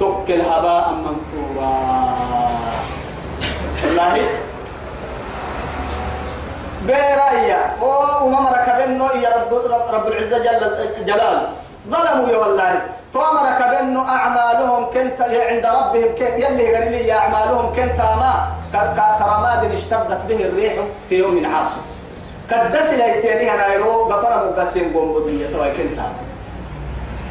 تكل 0.00 0.40
هباء 0.40 0.92
منثورا 0.92 2.14
والله. 3.84 4.28
بيرايا 6.86 7.76
أو 7.82 8.26
وما 8.26 8.50
ركبنو 8.50 9.06
يا 9.22 9.30
رب 9.36 9.52
رب 9.94 10.06
العزة 10.06 10.38
جل 10.38 11.04
جلاله. 11.06 11.48
ظلموا 11.90 12.28
يا 12.28 12.36
والله. 12.36 12.82
فما 13.14 13.40
ركبنو 13.48 14.02
أعمالهم 14.02 14.84
كنت 14.84 15.20
عند 15.20 15.66
ربهم 15.66 16.08
كنت 16.18 16.38
يلي 16.42 16.74
قال 16.74 16.92
لي 16.92 17.12
أعمالهم 17.12 17.72
كنت 17.76 17.98
ما 18.20 18.52
كرماد 19.18 19.72
اشتدت 19.72 20.20
به 20.28 20.40
الريح 20.44 20.74
في 21.08 21.14
يوم 21.18 21.46
عاصف. 21.54 21.84
كدس 22.50 22.90
ليتيني 22.90 23.54
أنا 23.54 23.74
يرو 23.74 24.02
غفر 24.02 24.50
مقسم 24.50 24.92
بومبوديه 24.92 25.46
تو 25.46 25.64
كنت 25.64 26.00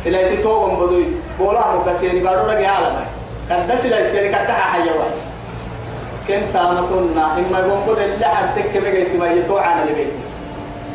سلايتي 0.03 0.43
تو 0.43 0.59
بومبودي 0.59 1.05
بولا 1.39 1.75
مقسم 1.75 2.23
بارو 2.23 2.45
رجع 2.51 2.71
على 2.71 3.05
كدس 3.49 3.85
ليتيني 3.85 4.29
كتها 4.29 4.63
حيوان. 4.71 5.13
كنت 6.27 6.55
أمتنا 6.55 7.25
إما 7.37 7.59
يقوم 7.59 7.97
اللي 7.97 8.25
عندك 8.25 8.77
بقيت 8.83 9.15
ما 9.15 9.31
يتوعى 9.31 9.73
على 9.73 9.83
البيت 9.83 10.13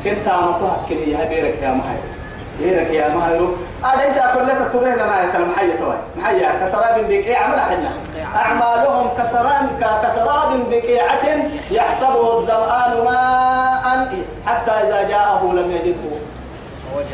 كنت 0.05 0.29
أمتها 0.29 0.77
كلي 0.89 1.11
يا 1.13 1.25
بيرك 1.25 1.59
يا 1.63 1.71
محيط 1.71 2.18
بيرك 2.59 2.91
يا 2.91 3.09
محيط 3.15 3.49
أليس 3.95 4.19
أقول 4.19 4.47
لك 4.47 4.73
ترين 4.73 4.93
أنا 4.99 5.25
أنت 5.25 5.35
المحيط 5.35 5.79
توي. 5.79 5.95
محيا 6.17 6.51
كسراب 6.65 7.09
بقيع 7.09 7.39
عمل 7.45 7.61
حنا 7.61 7.91
أعمالهم 8.37 9.09
كسراب 9.19 9.69
كسراب 10.03 10.71
بقيعة 10.71 11.27
يحسبه 11.71 12.39
الظمآن 12.39 13.05
ماء 13.05 14.09
حتى 14.47 14.71
إذا 14.71 15.09
جاءه 15.09 15.53
لم 15.53 15.71
يجده 15.71 16.11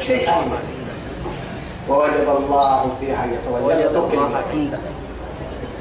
شيئا. 0.02 0.34
ووجد 1.88 2.28
الله 2.38 2.90
فيها 3.00 3.24
يتوجد 3.26 4.12
الله 4.12 4.42
عنده 4.52 4.78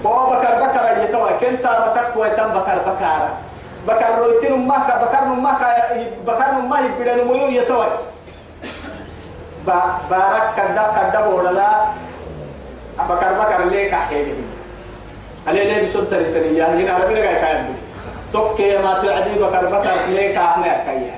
هو 0.06 0.26
بكر 0.30 0.64
بكر 0.64 1.04
يتوى 1.04 1.30
كنت 1.40 1.60
بتك 1.66 2.16
ويتم 2.18 2.48
بكر 2.48 2.78
بكارا 2.88 3.30
بكر 3.88 4.18
رويتين 4.20 4.68
ما 4.68 4.76
كا 4.88 4.98
بكر 5.06 5.26
ما 5.26 5.54
كا 5.60 5.98
بكر 6.28 6.62
ما 6.70 6.80
يبدأ 6.80 7.24
نمو 7.24 7.36
يتوى 7.36 7.86
بارك 9.68 10.44
كدا 10.58 10.86
كدا 10.98 11.22
بولا 11.28 11.86
بكر 13.10 13.34
بكر 13.34 13.66
ليك 13.66 13.96
حيله 13.96 14.36
عليه 15.48 15.64
ليه 15.64 15.84
بسنت 15.84 16.14
التنية 16.14 16.66
هنا 16.66 16.94
عربي 16.94 17.14
لقى 17.14 17.36
كاين 17.36 17.76
توكي 18.34 18.78
ما 18.78 18.94
تعدي 18.94 19.40
بكر 19.40 19.66
بكر 19.66 19.92
ليك 20.10 20.38
أحنا 20.38 20.84
كاين 20.86 21.12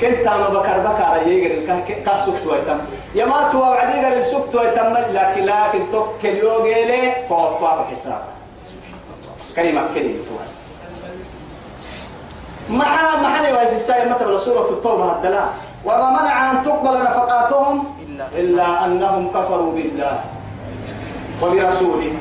كنت 0.00 0.26
أنا 0.26 0.48
بكر 0.48 0.78
بكر 0.78 1.28
يجري 1.28 1.66
كاسوك 2.06 2.34
ويتم 2.46 2.78
يا 3.14 3.24
ما 3.24 3.48
تو 3.52 3.58
وعدي 3.60 3.92
قال 3.92 4.12
السوق 4.18 4.48
تو 4.52 4.62
يتم 4.62 4.94
لكن 5.12 5.44
لكن 5.44 5.90
توك 5.92 6.24
اليوم 6.24 6.66
لي 6.66 7.12
فوق 7.28 7.86
حساب 7.90 8.22
كلمة 9.56 9.82
كلمة 9.94 10.14
تو 10.28 10.57
مع 12.70 13.16
محل 13.22 13.54
وعز 13.54 13.72
السائل 13.72 14.08
مثل 14.10 14.40
سورة 14.40 14.70
التوبة 14.70 15.12
الدلاء 15.12 15.48
وما 15.84 16.10
منع 16.10 16.50
أن 16.50 16.62
تقبل 16.64 17.02
نفقاتهم 17.02 17.84
إلا 18.36 18.84
أنهم 18.84 19.30
كفروا 19.30 19.72
بالله 19.72 20.20
وبرسوله. 21.42 22.12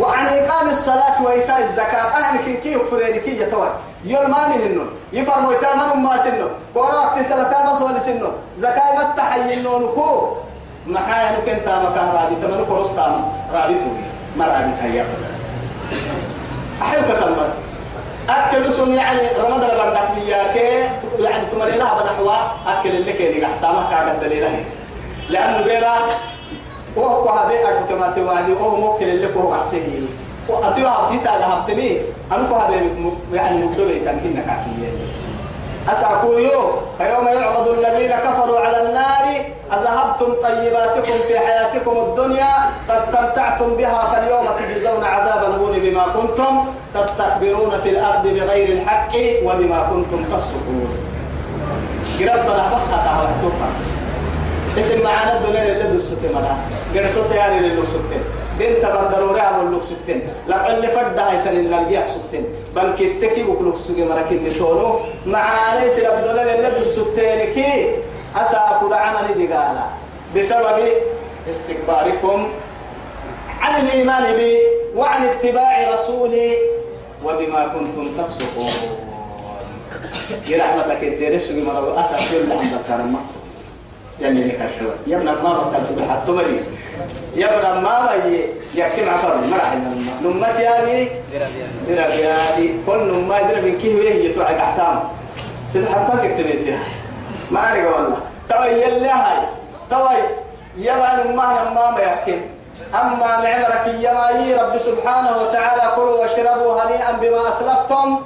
وعن 0.00 0.26
إقام 0.26 0.70
الصلاة 0.70 1.22
وإيتاء 1.22 1.60
الزكاة 1.64 2.02
أهل 2.18 2.44
كي 2.44 2.54
كي 2.56 2.72
يكفرين 2.72 3.20
كي 3.20 3.40
يتوى 3.42 3.68
يول 4.04 4.26
ما 4.26 4.48
من 4.48 4.60
النون 4.66 4.88
يفرموا 5.12 5.52
يتامن 5.52 6.02
ما 6.02 6.24
سنو 6.24 6.48
وراء 6.74 7.18
تسلتا 7.22 7.72
بصول 7.72 8.02
سنو 8.02 8.28
زكاة 8.58 8.94
ما 8.96 9.14
تحيي 9.16 9.54
النون 9.54 9.82
كو 9.94 10.28
محايا 10.86 11.38
نكن 11.38 11.64
تاما 11.64 11.90
كهرابي 11.94 12.34
تمنو 12.42 12.64
كروس 12.66 12.88
تاما 12.88 13.24
رابي 13.54 13.74
توي 13.74 13.98
ما 14.36 14.44
رابي 14.44 14.72
هيا 14.82 15.06
أحيو 16.82 17.02
كسل 17.02 17.32
بس 17.34 17.50
أكل 18.28 18.72
سن 18.72 18.94
يعني 18.94 19.20
رمضان 19.38 19.60
بردك 19.78 20.08
لياك 20.16 20.56
يعني 21.18 21.46
تمري 21.46 21.78
لها 21.78 22.02
بنحوا 22.02 22.32
أكل 22.66 22.90
اللي 22.90 23.12
كيني 23.12 23.46
أحسامك 23.46 23.90
كاغد 23.90 24.20
دليلها 24.20 24.64
لأنه 25.30 25.60
بيرا 25.64 25.94
وهو 26.96 27.28
هذا 27.28 27.54
أرجو 27.68 27.86
كما 27.88 28.12
توعدي 28.16 28.52
وهو 28.52 28.76
ممكن 28.76 29.08
اللي 29.08 29.36
هو 29.36 29.52
عسيه 29.52 30.00
وأتيو 30.48 30.88
عبدي 30.88 31.18
تاجا 31.18 31.46
هبتني 31.46 31.98
أنا 32.32 32.48
كو 32.48 32.54
هذا 32.54 32.80
يعني 33.32 33.64
مكتوب 33.64 33.90
يتمكن 33.90 34.34
كاكية 34.34 34.90
أسأكو 35.92 36.32
يو 36.32 36.60
فيوم 36.98 37.26
يعرض 37.26 37.68
الذين 37.68 38.10
كفروا 38.10 38.60
على 38.60 38.82
النار 38.82 39.44
أذهبتم 39.72 40.32
طيباتكم 40.42 41.18
في 41.28 41.38
حياتكم 41.38 41.96
الدنيا 41.96 42.52
فاستمتعتم 42.88 43.76
بها 43.76 44.04
فاليوم 44.12 44.46
تجزون 44.58 45.04
عذاب 45.04 45.44
الهون 45.44 45.78
بما 45.78 46.02
كنتم 46.02 46.64
تستكبرون 46.94 47.80
في 47.82 47.88
الأرض 47.88 48.22
بغير 48.22 48.68
الحق 48.68 49.12
وبما 49.44 49.82
كنتم 49.82 50.24
تفسقون. 50.24 50.88
ربنا 52.20 52.68
بخطها 52.72 53.22
وحتوها 53.22 53.68
اسم 54.78 55.04
معانا 55.04 55.38
الدنيا 55.38 55.62
اللي 55.62 55.84
منا 56.34 56.56
غير 56.94 57.08
سوتي 57.08 57.34
يعني 57.34 57.58
اللي 57.58 57.74
لو 57.74 57.84
سوتي 57.84 58.18
بنت 58.58 58.84
بندروري 58.86 59.40
عمل 59.40 59.72
لو 59.72 59.80
سوتين 59.80 60.22
لعل 60.48 60.88
فردا 60.88 61.30
هيتن 61.30 61.56
النالجيا 61.56 62.06
سوتين 62.06 62.44
بنك 62.76 62.98
تكي 63.22 63.42
بكلوك 63.42 63.76
سوتي 63.76 64.04
مراكين 64.04 64.44
نتونو. 64.44 65.00
معانا 65.26 65.88
سير 65.88 66.18
الدنيا 66.18 66.54
اللي 66.54 66.70
دو 66.70 66.80
السوتين 66.80 67.52
كي 67.54 67.94
أسا 68.36 68.78
كل 68.80 68.94
عمل 68.94 69.34
دي 69.36 69.46
قالا 69.46 69.86
بسبب 70.36 70.88
استكباركم 71.50 72.48
عن 73.60 73.86
الإيمان 73.86 74.36
بي 74.36 74.58
وعن 74.96 75.24
اتباع 75.24 75.94
رسولي 75.94 76.56
وبما 77.24 77.66
كنتم 77.66 78.22
تفسقون. 78.22 78.70
يرحمتك 80.48 81.02
الدرس 81.02 81.46
بمرة 81.48 82.00
أسا 82.00 82.16
كل 82.16 82.52
عند 82.52 82.72
الكرمة 82.80 83.18
يعني 84.20 84.40
كشوة 84.40 84.94
يا 85.06 85.16
ابن 85.16 85.24
ما 85.24 85.32
بكر 85.32 85.82
سبحة 85.88 86.22
يا 87.36 87.46
ابن 87.58 87.82
ما 87.82 88.08
بي 88.24 88.44
يكتم 88.74 89.08
عفر 89.08 89.34
مرح 89.50 89.74
نمت 90.24 90.60
يا 90.60 90.84
بي 90.84 91.08
درا 91.88 92.06
بيادي 92.16 92.72
كل 92.86 92.98
نما 93.12 93.42
درا 93.42 93.60
من 93.60 93.78
كيه 93.82 93.94
ويه 93.94 94.30
يتوعد 94.30 94.54
أحكام 94.56 95.00
سبحة 95.74 96.08
تكتب 96.08 96.76
ما 97.50 97.60
أعرف 97.60 97.84
والله. 97.94 98.16
توي 98.50 98.82
يلي 98.82 99.08
هاي. 99.08 99.38
توي 99.90 100.20
يبا 100.78 101.10
نما 101.24 101.46
نما 101.70 101.90
ما 101.90 102.00
يحكم 102.00 102.40
أما 102.94 103.16
معمرك 103.16 103.86
يا 104.00 104.62
رب 104.62 104.78
سبحانه 104.78 105.32
وتعالى 105.42 105.92
كلوا 105.96 106.20
واشربوا 106.20 106.82
هنيئا 106.82 107.12
بما 107.12 107.48
أسلفتم 107.48 108.18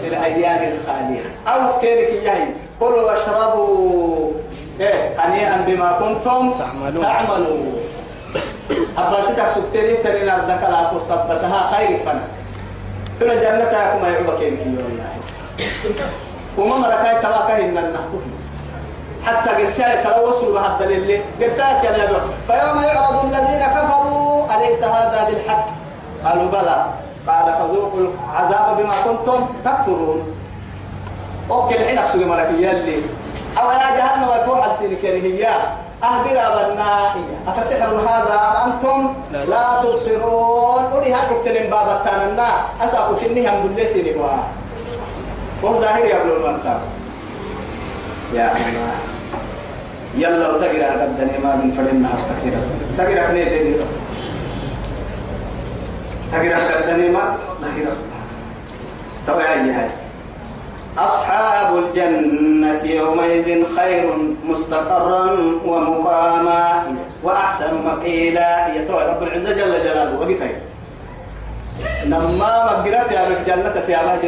في 0.00 0.08
الأيام 0.08 0.72
الخالية. 0.72 1.22
أو 1.48 1.80
كيرك 1.80 2.10
يهي 2.12 2.46
كلوا 2.80 3.02
واشربوا 3.10 4.30
إيه 4.80 5.14
هنيئا 5.18 5.64
بما 5.66 5.92
كنتم 5.92 6.54
تعملون. 6.54 7.02
تعملون. 7.02 7.80
أباسيتك 8.98 9.48
سبتيني 9.50 9.96
ترين 9.96 10.28
أردك 10.28 10.62
لا 10.62 10.90
تصبتها 10.98 11.70
خير 11.76 11.98
فنا 12.04 12.22
كنا 13.20 13.34
جنتها 13.34 13.96
كما 13.96 14.08
يعبك 14.08 14.40
يمكن 14.40 14.76
والله 14.76 15.04
وما 16.58 16.88
مركاي 16.88 17.22
تواكا 17.22 17.56
إن 17.56 17.78
النحتوه 17.78 18.22
حتى 19.26 19.50
قرشاية 19.50 20.02
تلوصوا 20.04 20.54
بهذا 20.54 20.84
الدليل. 20.84 21.22
قرشاية 21.40 21.82
كان 21.82 22.00
يقول 22.00 22.20
فيوم 22.46 22.82
يعرض 22.82 23.24
الذين 23.24 23.66
كفروا 23.66 24.44
أليس 24.56 24.82
هذا 24.82 25.28
بالحق؟ 25.30 25.66
قالوا 26.24 26.50
بلى. 26.50 26.86
قال 27.28 27.54
فذوقوا 27.54 28.00
العذاب 28.00 28.76
بما 28.76 28.94
كنتم 29.04 29.46
تكفرون. 29.64 30.36
أوكي 31.50 31.76
الحين 31.76 31.98
أقصد 31.98 32.22
مركيا 32.22 32.70
اللي. 32.70 33.02
أو 33.58 33.70
يا 33.70 33.96
جهنم 33.96 34.28
ويفوح 34.28 34.66
السينك 34.66 35.04
أهدر 36.04 36.36
أبنائي 36.48 37.24
أفسحر 37.48 37.90
هذا 38.10 38.38
أم 38.64 38.72
أنتم؟ 38.72 39.14
لا. 39.32 39.80
تبصرون. 39.82 40.84
أولي 40.92 41.12
هاكم 41.12 41.44
تنين 41.44 41.70
بابا 41.70 42.02
تاننا 42.04 42.48
أساقوا 42.84 43.16
شنها 43.16 43.52
من 43.60 43.74
لسيني 43.76 44.12
وهو 44.14 45.80
ظاهر 45.80 46.04
يبلو 46.04 46.36
المنساب 46.36 46.80
يا 48.34 48.52
الله. 48.52 48.94
يلا 50.16 50.48
وتقرأ 50.50 50.90
قدني 51.02 51.38
ما 51.38 51.56
من 51.56 51.70
فلنا 51.76 52.08
استكيرا 52.14 52.60
تقرأ 52.98 53.26
كني 53.28 53.44
زي 53.50 53.74
تقرأ 56.32 56.58
قدني 56.82 57.08
ما 57.08 57.36
ظاهرا 57.62 57.94
تو 59.26 59.40
يا 59.40 59.80
هاي. 59.80 60.03
أصحاب 60.98 61.78
الجنة 61.78 62.82
يومئذ 62.84 63.64
خير 63.76 64.06
مستقرا 64.44 65.26
ومقاما 65.66 66.82
وأحسن 67.22 67.72
مقيلا. 67.84 68.76
يتوى 68.76 69.02
رب 69.02 69.22
العزة 69.22 69.52
جل 69.52 69.72
جلاله. 69.84 70.18
وقتها 70.20 70.48
لما 72.04 72.52
مقرأت 72.64 73.12
يا 73.12 73.22
رب 73.28 73.40
جنة 73.46 73.76
يا 73.88 74.00
رب 74.02 74.20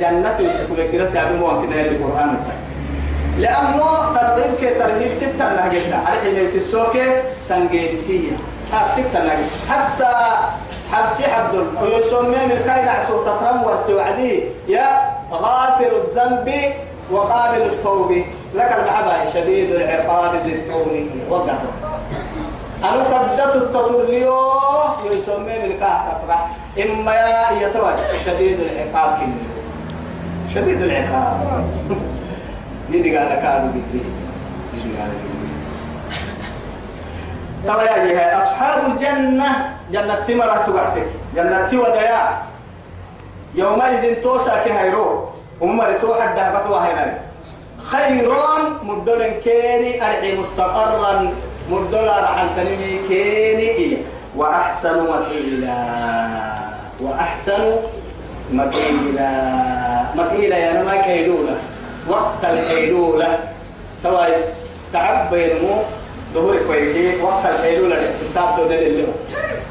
جنة 0.00 0.36
يسكن 0.40 0.72
مقرأت 0.72 1.14
يا 1.14 1.22
رب 1.22 1.40
ممكن 1.40 1.72
هي 1.72 1.88
القرآن. 1.88 2.36
لأنه 3.38 3.80
ترغيب 4.14 4.54
كي 4.60 4.70
ترغيب 4.74 5.12
ستة 5.14 5.44
نهجتنا 5.56 5.96
على 5.96 6.20
حين 6.20 6.36
يسسوك 6.36 6.96
سنجيدسية 7.38 8.36
ها 8.72 8.88
ستة 8.88 9.24
نهجت 9.24 9.50
حتى 9.70 10.12
حبسي 10.92 11.22
حدل 11.22 11.64
ويسمي 11.82 12.36
من 12.50 12.62
كاين 12.66 12.88
عسو 12.88 13.22
تترم 13.22 13.62
ورسي 13.64 13.92
يا 14.68 15.19
غافر 15.32 15.90
الذنب 16.04 16.54
وقابل 17.10 17.62
التوب 17.62 18.12
لك 18.54 18.72
المحبة 18.78 19.30
شديد 19.34 19.70
العقاب 19.70 20.34
ذي 20.44 20.52
التوب 20.52 20.88
وقته 21.28 21.58
أنا 22.84 23.02
كبدت 23.04 23.56
التطرليو 23.56 24.40
يسمي 25.10 25.58
من 25.58 25.78
كاه 25.80 26.18
تطرح 26.24 26.50
إما 26.78 27.14
يتوج. 27.60 27.98
شديد 28.26 28.60
العقاب 28.60 29.18
كني. 29.18 29.34
شديد 30.54 30.82
العقاب. 30.82 31.64
يدي 32.90 33.16
قال 33.16 33.28
كانوا 33.28 33.68
بدي 33.68 34.00
يدي 34.74 34.96
قال 34.96 35.10
ترى 37.66 38.10
يا 38.12 38.38
أصحاب 38.38 38.90
الجنة 38.90 39.74
جنة 39.92 40.14
ثمرة 40.14 40.64
تقعتك. 40.66 41.06
جنة 41.36 41.80
وديا 41.80 42.49
يومئذ 43.54 44.22
توسا 44.22 44.64
كهيرو 44.64 45.28
ومر 45.60 45.92
توحد 46.00 46.34
دهبك 46.34 46.70
وهينا 46.70 47.18
خيرون 47.82 48.62
مدل 48.82 49.22
كيني 49.44 50.06
أرحي 50.06 50.36
مستقرا. 50.36 51.32
مدل 51.70 52.06
رحل 52.06 52.48
تنمي 52.56 52.92
كيني 53.08 53.96
وأحسن 54.36 54.96
مقيلا. 55.10 55.82
وأحسن 57.00 57.76
مقيلا. 58.52 59.32
مقيلا 60.14 60.56
يا 60.56 60.82
ما 60.82 60.96
كيدولا. 60.96 61.56
وقت 62.08 62.42
الحيلولة 62.44 63.38
سواء 64.02 64.54
تعب 64.92 65.30
بينمو 65.30 65.82
ظهور 66.34 66.56
كويكي 66.66 67.22
وقت 67.22 67.46
الحيلولة 67.46 68.12
ستاب 68.12 68.56
دون 68.56 68.72
اللي 68.72 69.06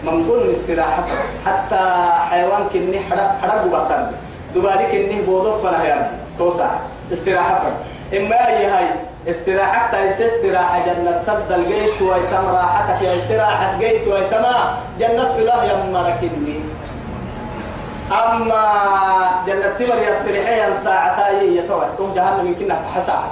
من 0.04 0.28
كل 0.28 0.52
استراحة 0.52 1.04
حتى 1.46 1.82
حيوان 2.30 2.64
كني 2.74 3.00
حرق 3.10 3.38
حرق 3.42 3.66
وبطر 3.66 4.08
دبالي 4.56 4.86
كني 4.92 5.22
بوضف 5.22 5.68
فلا 5.68 5.84
يا 5.84 6.12
توسع. 6.38 6.70
استراحة 7.14 7.62
إما 8.18 8.48
أي 8.48 8.66
هاي 8.66 8.86
استراحة 9.30 9.92
تايس 9.92 10.22
استراحة 10.22 10.80
جنة. 10.86 11.24
تبدل 11.28 11.68
جيت 11.68 12.02
ويتم 12.02 12.46
راحتك 12.56 13.02
يا 13.02 13.16
استراحة 13.16 13.80
جيت 13.80 14.08
ويتم 14.08 14.46
جنة 15.00 15.34
في 15.34 15.40
الله 15.40 15.64
يا 15.66 15.76
مركني 15.94 16.60
أما 18.12 18.64
جنة 19.48 19.70
تمر 19.80 19.98
يستريحي 20.12 20.74
ساعة 20.84 21.30
يتوه 21.30 22.14
جهنم 22.16 22.48
يمكن 22.48 22.68
نفح 22.68 23.00
ساعة 23.08 23.32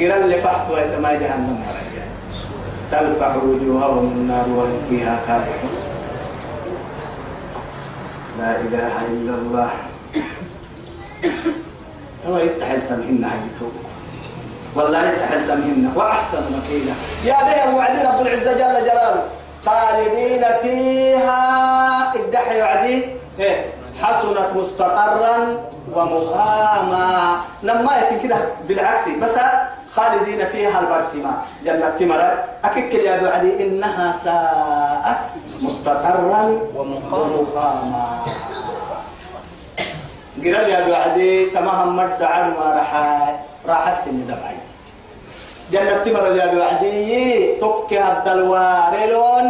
قرن 0.00 0.22
اللي 0.22 0.40
فحت 0.40 0.70
ويتما 0.70 1.12
جهنم. 1.12 1.64
تلفح 2.90 3.36
وجوههم 3.36 4.12
النار 4.16 4.48
وهم 4.48 4.82
فيها 4.88 5.20
كافرون 5.26 5.76
لا 8.38 8.50
إله 8.56 9.06
إلا 9.06 9.34
الله. 9.34 9.70
هو 12.28 12.38
يتحل 12.38 12.80
تمهن 12.88 13.24
حقته 13.24 13.70
والله 14.74 15.08
يتحل 15.08 15.46
تمهن 15.48 15.92
وأحسن 15.96 16.38
مكيلا 16.38 16.92
يا 17.24 17.34
به 17.34 17.76
وعد 17.76 17.98
رب 17.98 18.26
العزة 18.26 18.52
جل 18.52 18.86
جلاله. 18.88 19.22
خالدين 19.66 20.44
فيها. 20.62 21.40
ادحي 22.14 22.62
وعدي. 22.62 23.04
إيه. 23.40 23.64
حسنت 24.02 24.48
مستقرا 24.54 25.36
ومقاما. 25.92 27.36
لما 27.62 27.92
كده 28.22 28.36
بالعكس. 28.68 29.08
بس 29.22 29.36
خالدين 29.96 30.46
فيها 30.46 30.80
البرسمة 30.80 31.32
جنة 31.64 31.88
تمرة 31.98 32.44
أكيد 32.64 32.94
يا 32.94 33.22
وعدي 33.22 33.64
إنها 33.64 34.12
ساءت 34.24 35.20
مستقرا 35.62 36.42
ومقاما. 36.76 38.24
قرال 40.44 40.68
يا 40.70 40.86
وعدي 40.86 41.46
تمام 41.46 41.96
مرت 41.96 42.22
عرما 42.22 42.66
راح 42.78 42.90
راح 43.66 43.88
السن 43.88 44.26
دبعي. 44.26 44.58
جنة 45.72 45.98
تمر 46.04 46.36
يا 46.36 46.46
وعدي 46.54 47.56
تبكي 47.60 47.98
الدلوارلون 47.98 49.46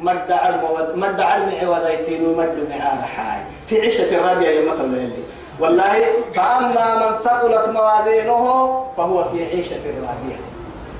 مد 0.00 0.32
عرم 0.32 0.62
مد 0.94 1.20
عرم 1.20 1.48
عوضيتين 1.62 2.26
ومد 2.26 2.56
معاه 2.70 3.02
حاي 3.16 3.40
في 3.68 3.80
عيشة 3.80 4.28
راضية 4.28 4.48
يا 4.48 4.72
مثل 4.72 4.84
الليل. 4.84 5.12
والله 5.60 6.04
فأما 6.34 6.96
من 6.96 7.24
ثقلت 7.24 7.68
موازينه 7.68 8.84
فهو 8.96 9.24
في 9.24 9.44
عيشة 9.44 9.76
راضية. 9.86 10.36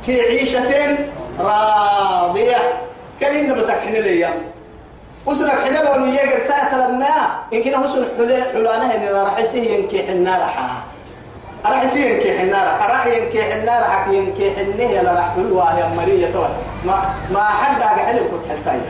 في 0.06 0.20
عيشة 0.20 0.96
راضية. 1.40 2.56
كريم 3.20 3.54
بس 3.54 3.70
حنا 3.70 3.98
ليا. 3.98 4.34
وسنا 5.26 5.50
حنا 5.50 5.78
لو 5.78 6.06
يجر 6.06 6.38
ساعة 6.48 6.88
لما 6.88 7.06
يمكن 7.52 7.76
حسن 7.76 8.04
حلانه 8.52 8.94
إن 8.94 9.14
راح 9.14 9.38
يسيه 9.38 9.70
ينكي 9.78 10.06
حنا 10.06 10.38
راح. 10.38 10.82
راح 11.64 11.82
يسيه 11.82 12.06
ينكي 12.06 12.38
حنا 12.38 12.64
راح. 12.64 12.90
راح 12.90 13.06
ينكي 13.06 13.42
حنا 13.42 13.80
راح 13.80 14.08
ينكي 14.08 14.50
حنه 14.56 14.90
يلا 14.90 15.12
راح. 15.12 15.34
حلوة 15.34 15.78
يا 15.78 15.86
مرية 15.96 16.48
ما 16.84 17.14
ما 17.30 17.44
حد 17.44 17.82
حلو 17.82 18.18
كنت 18.18 18.50
حلتاي 18.50 18.80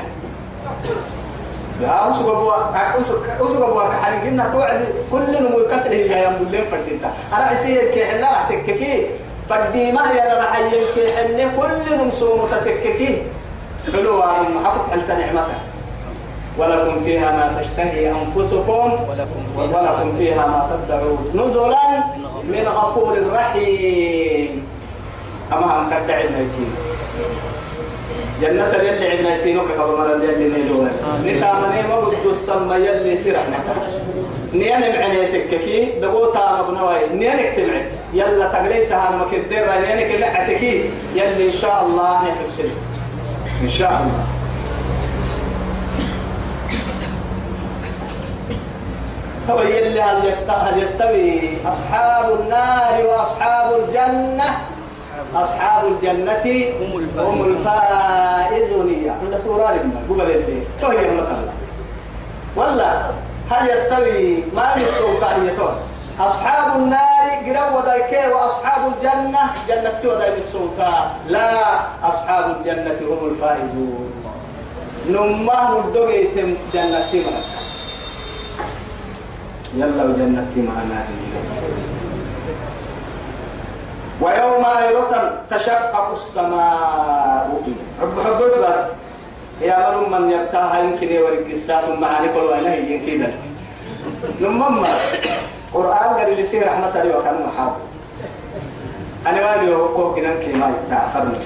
يا 1.81 2.11
أسوق 2.11 2.37
أبوا 2.37 3.01
أسوق 3.01 3.23
أسوق 3.41 3.69
أبوا 3.69 3.89
كحال 3.89 4.21
قلنا 4.21 4.49
توعد 4.53 4.89
كل 5.13 5.27
نمو 5.43 5.59
كسره 5.71 5.95
يا 5.95 6.19
يوم 6.25 6.35
الليل 6.47 6.65
فردينتا. 6.71 7.11
أنا 7.35 7.53
يسيه 7.53 7.91
كي 7.91 8.05
حنا 8.05 8.31
راح 8.31 8.49
تككي. 8.49 9.07
فدي 9.49 9.93
ما 9.93 10.13
هي 10.13 10.23
أنا 10.23 10.35
راح 10.39 10.59
ينكي 10.59 11.17
حنه 11.17 11.53
كل 11.57 11.97
نمسو 11.97 12.37
متتككي 12.43 13.23
حلوة 13.93 14.27
محطة 14.43 14.91
حلتا 14.91 15.15
نعمتها 15.15 15.61
ولكم 16.59 17.05
فيها 17.05 17.33
ما 17.33 17.63
تشتهي 17.63 18.11
أنفسكم. 18.11 18.93
ولكم 19.09 19.43
ولكم 19.57 20.17
فيها 20.19 20.47
ما 20.47 20.79
تدعون 20.87 21.31
نزلا 21.35 21.89
من 22.45 22.65
غفور 22.69 23.33
رحيم. 23.33 24.69
أما 25.53 25.81
أن 25.81 25.85
تدعي 25.91 26.25
الميتين. 26.29 26.73
جنة 28.43 28.75
يلي 28.75 29.09
عبنيتين 29.11 29.59
وكفر 29.59 29.97
مرة 29.97 30.25
يلي 30.25 30.49
نيلوها 30.49 30.91
نتامني 31.25 31.83
ما 31.89 32.01
بدو 32.01 32.31
السما 32.31 32.77
يلي 32.77 33.17
سرحنا. 33.17 33.59
نيان 34.55 34.81
معنيتك 34.81 35.49
كي 35.49 35.93
دقوتا 36.03 36.63
مبنوي 36.63 37.15
نيانك 37.15 37.55
تمعي 37.57 37.83
يلا 38.15 38.49
تقريتها 38.49 39.09
أنا 39.09 39.17
مكدر 39.17 39.67
نيانك 39.81 40.21
لعتكي 40.21 40.91
يلي 41.15 41.47
إن 41.47 41.53
شاء 41.53 41.87
الله 41.87 42.23
نحسن 42.23 42.71
إن 43.63 43.71
شاء 43.71 43.91
الله. 43.91 44.25
هو 49.51 49.63
يلي 49.63 50.01
هل 50.01 50.29
يستوي, 50.29 50.57
هل 50.57 50.83
يستوي 50.83 51.51
أصحاب 51.69 52.41
النار 52.41 53.07
وأصحاب 53.07 53.81
الجنة؟ 53.81 54.59
أصحاب 55.35 55.83
الجنة 55.87 56.47
هم 56.81 56.99
الفائزون. 56.99 57.27
هم 57.27 57.45
الفائزون. 57.45 58.89
يا 59.05 59.13
عند 59.13 59.41
سورة 59.45 59.73
لما 59.73 60.01
قبل 60.11 60.31
اللي 60.31 60.63
تو 60.81 60.89
هي 60.89 61.11
مثلا 61.11 61.53
ولا 62.57 63.11
هل 63.51 63.71
يستوي 63.71 64.45
ما 64.55 64.75
يستوي 64.77 65.17
قائيتون 65.17 65.75
أصحاب 66.21 66.77
النار 66.77 67.29
قروا 67.47 67.81
ودايك 67.81 68.35
وأصحاب 68.35 68.93
الجنة؟ 68.93 69.39
جنة 69.69 70.01
ودايك 70.05 70.39
السلطان. 70.39 71.07
لا 71.29 71.51
أصحاب 72.03 72.57
الجنة 72.57 72.99
هم 73.11 73.31
الفائزون. 73.31 74.13
نمه 75.09 75.87
مدوغيتم 75.87 76.55
جنة 76.75 77.13
مرة 77.15 77.45
يلا 79.75 80.05
وجنة 80.05 80.53
معنا 80.57 81.05
ويوم 84.21 84.65
أيضا 84.65 85.43
تشقق 85.51 86.11
السماء. 86.13 87.63
حب 88.01 88.13
حب 88.25 88.41
بس. 88.43 88.81
يا 89.63 89.91
من 89.91 90.11
من 90.11 90.31
يبتاها 90.31 90.79
يمكن 90.79 91.09
يورق 91.09 91.47
الساعة 91.47 91.95
معاني 92.01 92.29
كل 92.29 92.53
هي 92.67 92.93
يمكن 92.93 93.31
نمم 94.41 94.87
قرآن 95.75 96.09
قال 96.19 96.37
لي 96.37 96.45
سير 96.45 96.67
رحمة 96.67 97.03
الله 97.03 97.19
وكان 97.19 97.47
محاب. 97.47 97.73
أنا 99.27 99.41
ما 99.41 99.63
لي 99.63 99.75
هو 99.75 100.15
كنا 100.15 100.35
كلمة 100.35 100.75
تعفرنا 100.91 101.39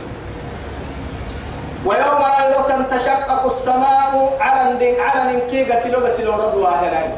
ويوم 1.86 2.22
أيضا 2.40 2.86
تشقق 2.90 3.44
السماء 3.46 4.36
على 4.40 5.00
على 5.00 5.40
كي 5.50 5.64
غسلوا 5.72 6.00
غسلوا 6.00 6.36
رضوا 6.36 6.68
هنا 6.68 7.16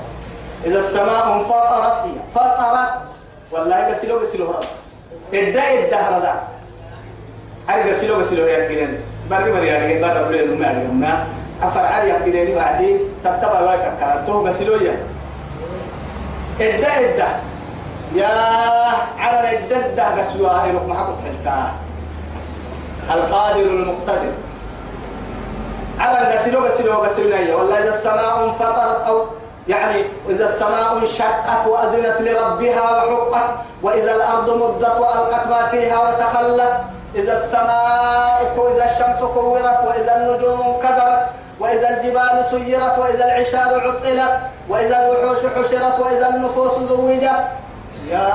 إذا 0.64 0.78
السماء 0.78 1.32
انفطرت 1.32 2.04
فطرت. 2.34 2.92
والله 3.52 3.88
غسلوا 3.88 4.20
غسلوا 4.22 4.48
رضوا 4.48 4.83
إدى 5.32 5.60
إدى 5.60 5.94
هذا. 5.94 6.48
أرجع 7.70 7.92
غسلوا 7.92 8.16
غسلوا 8.16 8.48
يا 8.48 8.68
جنين 8.68 9.00
بري 9.30 9.52
بري 9.52 9.76
أرجع 9.76 10.00
برا 10.00 10.28
بري 10.28 10.46
لما 10.46 10.70
أرجع 10.70 10.92
ما 10.92 11.26
أفر 11.62 11.80
عاري 11.80 12.16
أفكي 12.16 12.54
بعدي. 12.54 12.96
تبتبع 13.24 13.60
وايك 13.60 13.92
كارتو 14.00 14.46
غسلوا 14.46 14.82
يا. 14.82 14.96
إدى 16.60 16.86
إدى 16.86 17.30
يا 18.14 18.28
على 19.18 19.58
إدى 19.58 20.02
غسلوا 20.20 20.50
هيروح 20.50 20.82
معك 20.82 21.06
تحلتا. 21.18 21.72
القادر 23.10 23.60
المقتدر. 23.60 24.32
على 25.98 26.34
غسلوا 26.34 26.68
غسلوا 26.68 26.94
غسلنا 26.94 27.54
والله 27.54 27.78
إذا 27.78 27.94
السماء 27.94 28.44
انفطرت 28.44 29.06
أو 29.06 29.26
يعني 29.68 30.02
إذا 30.30 30.48
السماء 30.48 30.98
انشقت 30.98 31.66
وأذنت 31.66 32.20
لربها 32.20 33.04
وحقت 33.04 33.50
وإذا 33.82 34.14
الأرض 34.16 34.50
مدت 34.50 35.00
وألقت 35.00 35.46
ما 35.46 35.66
فيها 35.70 35.98
وتخلت 35.98 36.76
إذا 37.14 37.44
السماء 37.44 38.54
وإذا 38.56 38.84
الشمس 38.84 39.18
كورت 39.18 39.78
وإذا 39.86 40.16
النجوم 40.16 40.60
انكدرت 40.60 41.26
وإذا 41.60 41.90
الجبال 41.90 42.44
سيرت 42.50 42.98
وإذا 42.98 43.24
العشار 43.24 43.80
عطلت 43.80 44.38
وإذا 44.68 45.06
الوحوش 45.06 45.38
حشرت 45.38 46.00
وإذا 46.00 46.28
النفوس 46.28 46.78
زوجت. 46.78 47.30
يا 48.10 48.32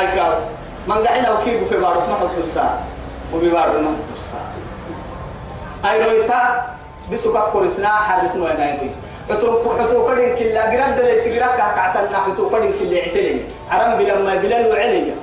أيكاو 0.00 0.32
من 0.86 1.06
قعنا 1.06 1.30
وكيف 1.30 1.68
في 1.68 1.76
بارو 1.80 2.00
ما 2.00 2.14
حط 2.20 2.38
الساعة 2.38 2.78
وببارو 3.34 3.80
ما 3.80 3.88
حط 3.88 4.12
الساعة 4.12 4.52
أي 5.92 6.02
رويتا 6.04 6.66
بسوكا 7.12 7.40
كورسنا 7.40 7.88
حرسنا 7.88 8.44
وينايبي 8.44 8.90
حتو 9.30 9.48
حتو 9.78 9.98
كدين 10.08 10.36
كلا 10.38 10.62
قرب 10.70 10.96
دل 10.96 11.08
تقرب 11.24 11.52
كعتنا 11.58 12.18
حتو 12.26 12.44
كدين 12.50 12.72
كلا 12.80 12.98
عتلين 13.02 13.38
عرم 13.70 13.90
بلما 13.98 14.34
بلال 14.42 14.64
وعليا 14.70 15.16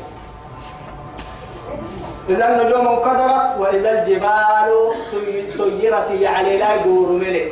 إذا 2.29 2.45
النجوم 2.49 2.87
انقدرت 2.87 3.59
وإذا 3.59 3.89
الجبال 4.03 4.69
سي- 5.11 5.51
سيرت 5.57 6.09
على 6.23 6.57
لا 6.57 6.75
يدور 6.75 7.09
ملك 7.11 7.51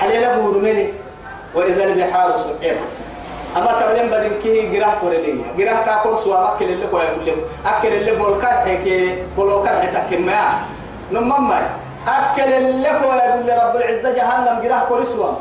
على 0.00 0.18
لا 0.20 0.32
يدور 0.36 0.58
ملك 0.58 0.92
وإذا 1.54 1.84
البحار 1.84 2.36
سئرت 2.36 2.92
أما 3.56 3.72
تبلين 3.80 4.06
بدن 4.10 4.32
كي 4.42 4.68
جراه 4.68 4.94
كورليا 5.00 5.44
جراه 5.58 5.84
كاكور 5.86 6.16
سوا 6.16 6.54
أكل 6.54 6.64
اللي 6.64 6.86
لهم 7.26 7.38
أكل 7.66 7.88
اللي 7.88 8.12
بول 8.12 8.40
كرح 8.40 8.64
كي 8.84 9.22
بولو 9.36 9.62
كرح 9.62 9.84
تكمل 9.84 10.32
نمم 11.12 11.52
أكل 12.08 12.42
اللي 12.42 12.88
كوي 12.88 13.16
يقول 13.16 13.64
رب 13.64 13.76
العزة 13.76 14.14
جهنم 14.14 14.60
جراه 14.62 14.84
كورسوا 14.88 15.32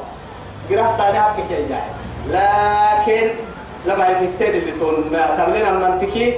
جراه 0.70 0.98
ساني 0.98 1.20
أكل 1.20 1.42
كي 1.50 1.66
جاي. 1.70 1.82
لكن 2.30 3.30
لما 3.86 4.08
يبتدي 4.08 4.58
اللي 4.58 4.72
تون 4.72 5.10
ما 5.12 5.44
تبلين 5.46 5.66
أما 5.66 5.98
تكي 6.02 6.38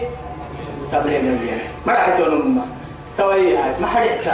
تبلين 0.91 1.19
اللي 1.19 1.51
ما 1.85 1.93
راح 1.93 2.09
تون 2.17 2.41
أمه. 2.41 2.61
توي 3.17 3.57
ما 3.81 3.87
حرقت 3.87 4.27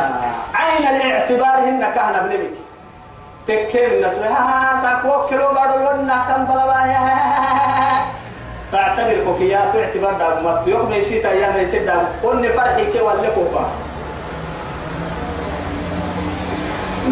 عين 0.53 0.95
الاعتبار 0.95 1.69
هن 1.69 1.79
كهنا 1.95 2.21
بنبي 2.21 2.49
تكيم 3.47 3.91
الناس 3.91 4.15
ها 4.17 4.81
تاكو 4.83 5.27
كيلو 5.29 5.47
بارو 5.53 6.01
لنا 6.01 6.25
كم 6.29 6.45
بلا 6.45 6.63
فاعتبر 8.71 9.23
كوكيات 9.25 9.75
اعتبار 9.75 10.13
دا 10.13 10.41
مت 10.41 10.67
يوم 10.67 10.91
يسيت 10.91 11.25
أيام 11.25 11.57
يسيت 11.57 11.81
دا 11.81 12.07
قلني 12.23 12.49
فرحي 12.49 12.85
كي 12.91 13.01
ولا 13.01 13.29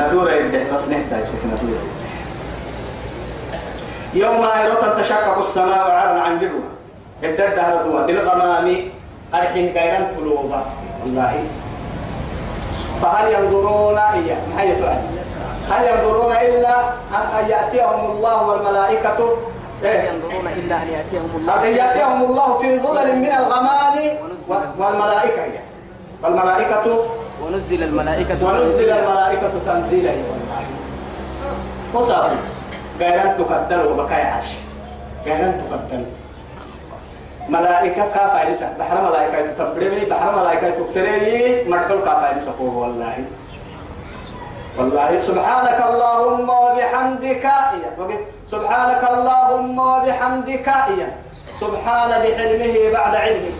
ندور 0.08 0.32
يده 0.32 0.74
بس 0.74 0.82
يسيت 0.88 1.42
ندور 1.46 1.80
يوم 4.14 4.46
يرى 4.66 5.04
تشقق 5.04 5.38
السماء 5.38 5.92
عرض 5.92 6.18
عن 6.18 6.40
جلوة 6.40 6.64
ابتدى 7.24 7.62
هذا 7.62 7.84
دوا 7.84 8.02
بالغمام 8.02 8.76
أرحيه 9.34 9.74
غيران 9.74 10.08
تلوبا 10.18 10.66
والله. 11.04 11.44
فهل 13.02 13.34
ينظرون 13.34 13.98
إياه 13.98 14.38
ما 14.56 14.62
هي 14.62 14.76
تؤدي 14.76 15.22
هل 15.70 15.86
ينظرون 15.88 16.32
إلا 16.32 16.80
أن 17.40 17.50
يأتيهم 17.50 18.12
الله 18.12 18.48
والملائكة؟ 18.48 19.38
لا 19.84 19.90
إيه؟ 19.90 20.10
ينظرون 20.10 20.48
إلا 20.48 20.76
أن 20.76 20.88
يأتيهم 20.88 21.30
الله 21.36 21.68
أن 21.68 21.76
يأتيهم 21.76 22.24
الله 22.24 22.58
في 22.60 22.80
ظلل 22.80 23.16
من 23.16 23.32
الغمام 23.32 23.98
والملائكة. 24.80 25.60
والملائكة 26.24 27.06
ونزل 27.42 27.84
الملائكة 27.84 28.46
وننزل 28.46 28.90
الملائكة 28.90 29.52
تنزيلا. 29.66 30.12
والله 30.12 30.66
وصافي 31.94 32.36
غيران 33.00 33.38
تقدر 33.38 33.92
وبكاي 33.92 34.22
عاش 34.22 34.50
غيران 35.26 35.62
تقدر 35.62 36.04
ملائكة 37.50 38.06
كافارسة 38.14 38.78
بحر 38.80 39.02
ملائكة 39.02 39.52
تتبرمي 39.52 40.06
بحر 40.10 40.36
ملائكة 40.40 40.70
تكفري 40.70 41.66
مرحل 41.70 42.00
كافارسة 42.06 42.62
والله. 42.62 43.26
والله. 44.78 45.20
سبحانك 45.20 45.80
اللهم 45.90 46.50
وبحمدك. 46.50 47.46
سبحانك 48.48 49.04
اللهم 49.14 49.78
وبحمدك. 49.80 50.68
يا 51.00 51.10
سبحان 51.60 52.12
بحلمه 52.24 52.76
بعد 52.94 53.16
علمه. 53.16 53.54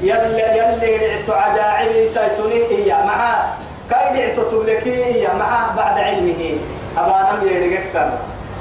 يلي 0.00 0.42
يلي 0.58 0.96
رعت 0.96 1.30
عجائب 1.30 2.08
سيتوني 2.08 2.60
إيا 2.70 3.04
معاه 3.04 3.44
كاي 3.90 4.28
رعت 4.28 4.40
تبلكي 4.40 5.04
إيا 5.04 5.34
معاه 5.34 5.76
بعد 5.76 5.98
علمه. 5.98 6.58
أبانا 6.98 7.42
يرجع 7.42 7.80
سر 7.92 8.10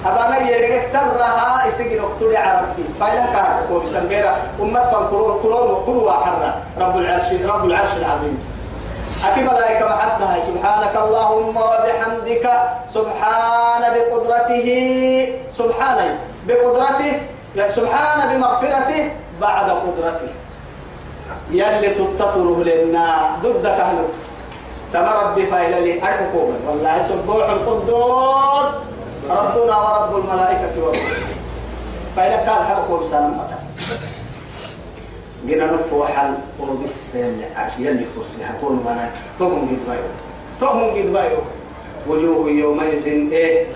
أبانا 0.06 0.50
يرجع 0.50 0.82
سرها 0.94 1.66
يسجل 1.68 2.00
اقتل 2.00 2.38
عربي. 2.38 2.86
فإلا 3.00 3.26
كان 3.26 3.66
هو 3.72 3.80
بسنبيرا 3.80 4.36
أمة 4.62 4.84
فانكرون 4.84 5.40
كرون 5.42 5.72
وكروا 5.72 6.12
حرة 6.12 6.62
رب 6.80 6.98
العرش 6.98 7.34
رب 7.34 7.66
العرش 7.66 7.94
العظيم. 7.98 8.56
أكي 9.26 9.42
ملائكة 9.42 9.86
محدها 9.86 10.38
سبحانك 10.42 10.96
اللهم 10.96 11.58
وبحمدك. 11.58 12.46
سبحان 12.90 13.82
بقدرته. 13.94 14.70
سبحان 15.52 16.18
بقدرته. 16.48 17.14
سبحان 17.70 18.20
بمغفرته 18.30 19.12
بعد 19.42 19.70
قدرته. 19.70 20.30
يلي 21.52 21.90
تتطره 21.90 22.64
لنا 22.64 23.38
ضدك 23.44 23.66
أهله 23.66 24.08
تما 24.94 25.12
ربي 25.22 25.46
فايلة 25.46 25.80
لي. 25.80 26.02
أرحكم 26.02 26.54
والله 26.68 27.08
سبوح 27.10 27.50
القدوس. 27.50 28.70
ربنا 29.30 29.76
ورب 29.78 30.16
الملائكة 30.16 30.76
والروح. 30.84 31.20
فايلة 32.16 32.38
كان 32.38 32.66
حركم 32.66 33.06
سلامة 33.10 33.48
جينا 35.46 35.66
نفو 35.66 36.06
حل 36.06 36.34
وبس 36.60 37.18
عرش 37.56 37.74
يلي 37.80 38.06
كرسي. 38.16 38.46
حكون 38.46 38.82
وأنا 38.86 39.10
تهم 39.40 39.70
قد 39.70 40.00
تهم 40.60 40.90
قد 40.90 41.08
وجوه 42.08 42.50
يومئذ 42.50 43.06
إيه؟ 43.32 43.68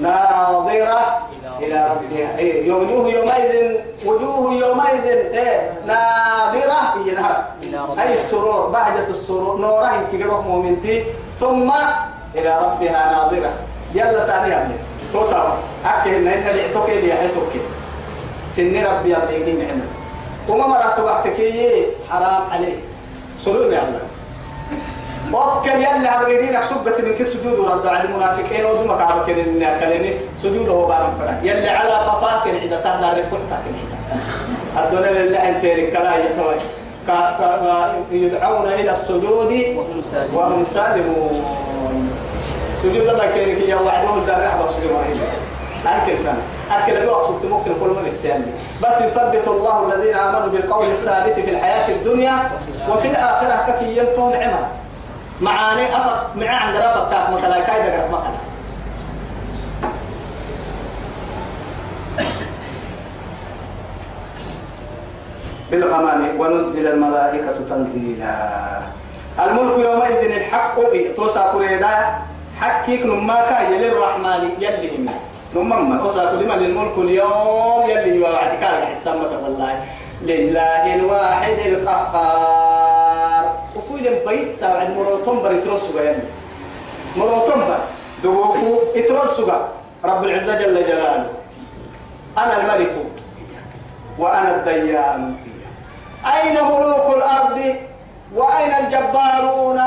ناظرة 0.00 1.28
إلى 1.60 1.78
ربها. 1.90 2.38
إيه 2.38 2.72
وجوه 2.72 3.08
يومئذ 3.08 3.76
وجوه 4.04 4.52
يومئذ 4.52 5.06
إيه؟ 5.06 5.80
ناظرة. 5.86 6.80
هي 7.04 7.10
نهر. 7.14 7.44
أي 7.98 8.14
السرور 8.14 8.68
بعد 8.68 9.08
السرور. 9.08 9.60
نورا 9.60 9.86
إنك 9.86 10.14
جروح 10.14 10.46
مؤمنتي. 10.46 11.04
ثم 11.40 11.70
إلى 12.34 12.58
ربها 12.64 13.12
ناظرة. 13.12 13.52
يلا 13.94 14.20
ثانية 14.20 14.76
توصل. 15.12 15.46
أكل 15.84 16.10
إن 16.10 16.28
إن 16.28 16.72
توكي 16.74 17.00
لي 17.00 17.28
توكي 17.34 17.60
سن 18.50 18.84
ربي 18.84 19.16
أبيكي 19.16 19.52
محمد 19.52 19.88
وما 20.48 20.66
مرات 20.66 20.98
وقتك 21.00 21.38
حرام 22.10 22.42
عليه 22.52 22.76
سلوم 23.40 23.72
يا 23.72 23.82
الله 23.82 24.00
وكل 25.32 25.70
يلا 25.70 26.10
عبريدين 26.10 26.62
سبت 26.62 27.00
من 27.00 27.14
كل 27.18 27.26
سجود 27.26 27.58
ورد 27.58 27.86
على 27.86 28.04
المنافقين 28.04 28.64
ودم 28.64 28.96
كعب 28.98 29.26
كلين 29.26 29.66
كلين 29.80 30.14
سجود 30.36 30.68
هو 30.68 30.86
بارم 30.86 31.14
فرق 31.18 31.38
يلا 31.42 31.70
على 31.70 31.90
قفاك 31.90 32.54
عند 32.62 32.70
تهنا 32.84 33.12
ركوع 33.12 33.38
تاكل 33.50 33.76
الدنيا 34.76 35.06
لله 35.06 35.48
أنت 35.48 35.62
كلا 35.62 36.16
يتوي. 36.16 36.54
يدعون 38.12 38.66
إلى 38.68 38.90
السجود 38.90 39.52
وهم 40.34 40.64
سالمون. 40.64 41.44
سجود 42.82 43.08
الله 43.08 43.26
كيرك 43.34 43.68
يا 43.68 43.76
وعدهم 43.76 44.18
الدرع 44.18 44.56
بصير 44.66 44.90
أكل 45.86 46.16
فن 46.16 46.36
أكل 46.70 46.92
سبت 47.26 47.44
ممكن 47.44 47.72
كل 47.80 47.88
من 47.88 48.08
بس 48.82 49.00
يثبت 49.00 49.48
الله 49.48 49.92
الذين 49.94 50.14
آمنوا 50.14 50.48
بالقول 50.48 50.86
الثابت 50.86 51.34
في 51.34 51.50
الحياة 51.50 51.88
الدنيا 51.88 52.50
وفي 52.90 53.08
الآخرة 53.08 53.72
ككي 53.72 53.96
يمتون 53.98 54.32
عمر 54.32 54.66
معاني 55.42 55.96
أفق 55.96 56.36
معاه 56.36 56.56
عند 56.56 56.76
رفق 56.76 57.10
كاك 57.10 57.30
مثلا. 57.30 57.60
كايدا 57.60 58.02
قرف 58.02 58.10
مثلا 58.10 58.32
بالغمام 65.70 66.40
ونزل 66.40 66.86
الملائكة 66.86 67.56
تنزيلا. 67.70 68.34
الملك 69.44 69.78
يومئذ 69.78 70.30
الحق. 70.30 70.76
توسع 71.16 71.52
كريدا. 71.52 71.94
حكيك 72.60 73.06
نماكا 73.06 73.60
يلي 73.68 73.88
الرحمن 73.88 74.50
يلي 74.58 74.96
هم. 74.96 75.06
نمما 75.54 75.98
توسع 75.98 76.30
كل 76.30 76.44
من 76.44 76.52
الملك 76.52 76.98
اليوم 76.98 77.90
يلي 77.90 78.16
يوعدك 78.16 78.62
على 78.62 78.86
حسامة 78.86 79.32
والله 79.44 79.74
لله 80.22 80.94
الواحد 80.94 81.58
القهار. 81.66 83.01
وفويل 83.76 84.26
بيس 84.26 84.64
بعد 84.64 84.96
مروتون 84.96 85.42
بر 85.42 85.52
يترس 85.52 85.90
يعني. 85.96 86.22
مروتون 87.16 87.60
بر 87.60 87.78
دوكو 88.22 88.80
يترس 88.94 89.40
رب 90.04 90.24
العزة 90.24 90.58
جل 90.58 90.86
جلاله. 90.86 91.30
أنا 92.38 92.60
الملك 92.60 92.96
وأنا 94.18 94.54
الديان. 94.56 95.36
أين 96.26 96.54
ملوك 96.54 97.16
الأرض؟ 97.16 97.76
وأين 98.34 98.72
الجبارون؟ 98.74 99.80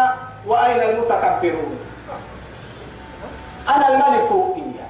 وأين 0.47 0.81
المتكبرون؟ 0.81 1.77
أنا 3.69 3.87
الملك. 3.87 4.29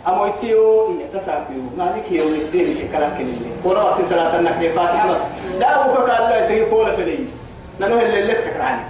أمويتيو 0.08 0.88
إياه. 0.88 1.20
تسابيو. 1.20 1.62
مالك 1.78 2.12
يوم 2.12 2.34
الدين 2.34 2.89
كلاك 2.91 3.18
اللي 3.20 3.52
ورا 3.64 4.02
صلاة 4.02 4.39
النحل 4.39 4.74
فاتحة. 4.74 5.18
داوك 5.60 6.10
قال 6.10 6.30
لا 6.30 6.48
تجيب 6.48 6.74
ولا 6.74 6.96
فلي 6.96 7.20
ننوه 7.80 8.01
اللي 8.01 8.19
اللي 8.19 8.34
تكرعني 8.34 8.82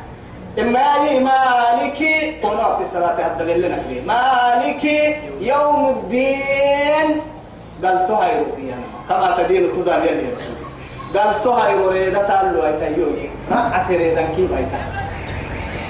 إما 0.59 0.85
لي 1.05 1.19
مالك 1.19 1.99
ورا 2.43 2.83
صلاة 2.83 3.13
هذا 3.13 3.43
اللي 3.43 3.69
نحل 3.69 4.05
مالك 4.07 4.83
يوم 5.41 5.89
الدين 5.89 7.21
قال 7.83 8.07
تهايرو 8.07 8.45
كما 9.09 9.35
تدين 9.37 9.73
تدان 9.73 10.01
يلي 10.07 10.33
رسول 10.35 10.55
قال 11.15 11.43
تهايرو 11.43 11.89
ريدا 11.89 12.21
تالو 12.29 12.65
أيتيوني 12.65 13.29
رأت 13.51 13.89
ريدا 13.89 14.21
كيف 14.35 14.51
أيتا 14.57 14.79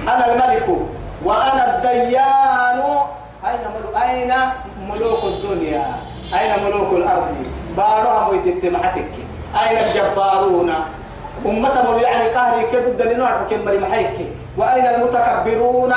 أنا 0.07 0.33
الملك 0.33 0.67
وأنا 1.25 1.63
الديان. 1.77 2.79
أين 3.45 3.61
ملوك 3.75 3.95
أين 4.03 4.33
ملوك 4.89 5.23
الدنيا؟ 5.23 5.85
أين 6.33 6.63
ملوك 6.65 6.93
الأرض؟ 6.93 7.35
بارو 7.77 8.09
أمويت 8.17 8.65
محتك 8.65 9.11
أين 9.61 9.77
الجبارون؟ 9.77 10.73
ملو 11.51 11.97
يعني 11.97 12.29
قهري 12.29 12.63
كدد 12.71 13.01
لنوع 13.01 13.29
كم 13.49 13.65
مري 13.65 13.77
محيك 13.77 14.17
وأين 14.57 14.85
المتكبرون؟ 14.85 15.93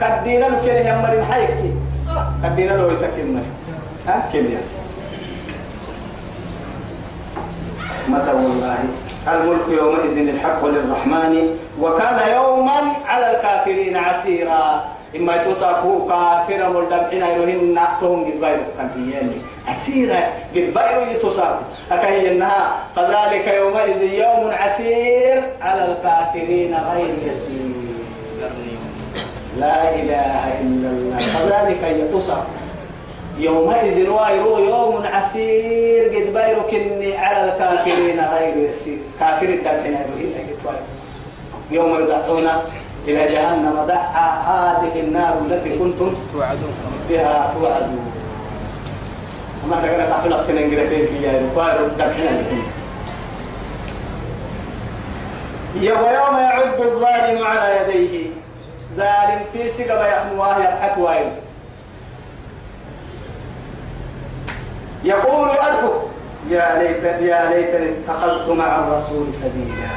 كدين 0.00 0.40
لكن 0.40 0.90
هم 0.90 1.02
مري 1.02 1.20
محيك 1.20 1.50
كدين 2.42 2.76
لو 2.76 2.90
يتكلم 2.90 3.42
ها؟ 4.08 4.22
كم 4.32 4.38
يعني؟ 4.38 4.72
متى 8.08 8.32
والله؟ 8.32 8.78
الملك 9.28 9.68
يومئذ 9.68 10.28
الحق 10.28 10.66
للرحمن 10.66 11.48
وكان 11.80 12.18
يوما 12.34 12.80
على 13.08 13.30
الكافرين 13.36 13.96
عسيرا. 13.96 14.84
إما 15.16 15.36
يتصاقوا 15.36 16.08
كافرا 16.08 16.68
والدمحين 16.68 17.22
يروهن 17.22 17.74
نعتهم 17.74 18.24
قد 18.24 18.40
بايرو 18.40 18.62
كان 18.78 19.32
عسيرا 19.68 20.20
قد 20.54 20.74
بايرو 20.74 21.02
يتصاقوا 21.10 21.66
أكهي 21.92 22.32
إنها 22.32 22.76
فذلك 22.96 23.46
يومئذ 23.48 24.02
يوم 24.02 24.50
عسير 24.50 25.42
على 25.60 25.84
الكافرين 25.92 26.74
غير 26.74 27.14
يسير. 27.26 27.72
لا 29.58 29.94
إله 29.94 30.60
إلا 30.60 30.88
الله. 30.90 31.16
فذلك 31.16 31.82
يتصاقوا 31.82 32.62
يومئذ 33.38 34.08
وايرو 34.08 34.58
يوم 34.58 35.06
عسير 35.06 36.08
قد 36.08 36.32
بايرو 36.34 36.62
كني 36.70 37.16
على 37.16 37.52
الكافرين 37.52 38.20
غير 38.20 38.56
يسير. 38.68 38.98
كافر 39.20 39.48
يروهن 39.48 40.46
يوم 41.70 42.00
يدعون 42.00 42.48
إلى 43.08 43.26
جهنم 43.34 43.84
دعا 43.88 44.28
هذه 44.52 45.00
النار 45.00 45.34
التي 45.46 45.78
كنتم 45.78 46.14
توعدون. 46.32 46.74
بها 47.10 47.52
توعدون. 47.54 48.11
ما 49.70 49.80
تقدر 49.82 50.02
من 50.54 50.70
كده 50.70 50.88
في 50.88 51.06
دحين 51.98 52.62
ويوم 55.92 56.38
يعد 56.38 56.80
الظالم 56.80 57.46
على 57.46 57.76
يديه. 57.80 58.30
ظالم 58.96 59.40
تيسي 59.52 59.84
قبا 59.84 60.06
يحمواه 60.06 60.58
يبحث 60.58 60.98
وايد. 60.98 61.32
يقول 65.04 65.48
أرجو. 65.48 65.92
يا 66.50 66.78
ليت 66.78 67.04
يا 67.04 67.50
ليتني 67.50 67.90
اتخذت 67.90 68.48
مع 68.48 68.78
الرسول 68.78 69.34
سبيلا. 69.34 69.88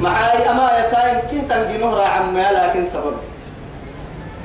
معاي 0.00 0.50
أما 0.50 0.70
يتاين 0.78 1.18
كي 1.30 1.40
تنجنوه 1.40 2.06
عما 2.06 2.52
لكن 2.52 2.84
سبب. 2.84 3.16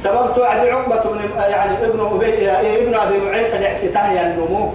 سبب 0.04 0.34
توعد 0.34 0.68
عقبة 0.68 1.12
من 1.12 1.30
يعني 1.39 1.86
ابن 1.86 1.99
أبي 1.99 2.51
ابن 2.51 2.95
أبي 2.95 3.20
معيط 3.20 3.54
الإعسته 3.54 4.12
يا 4.12 4.22
النمو. 4.22 4.72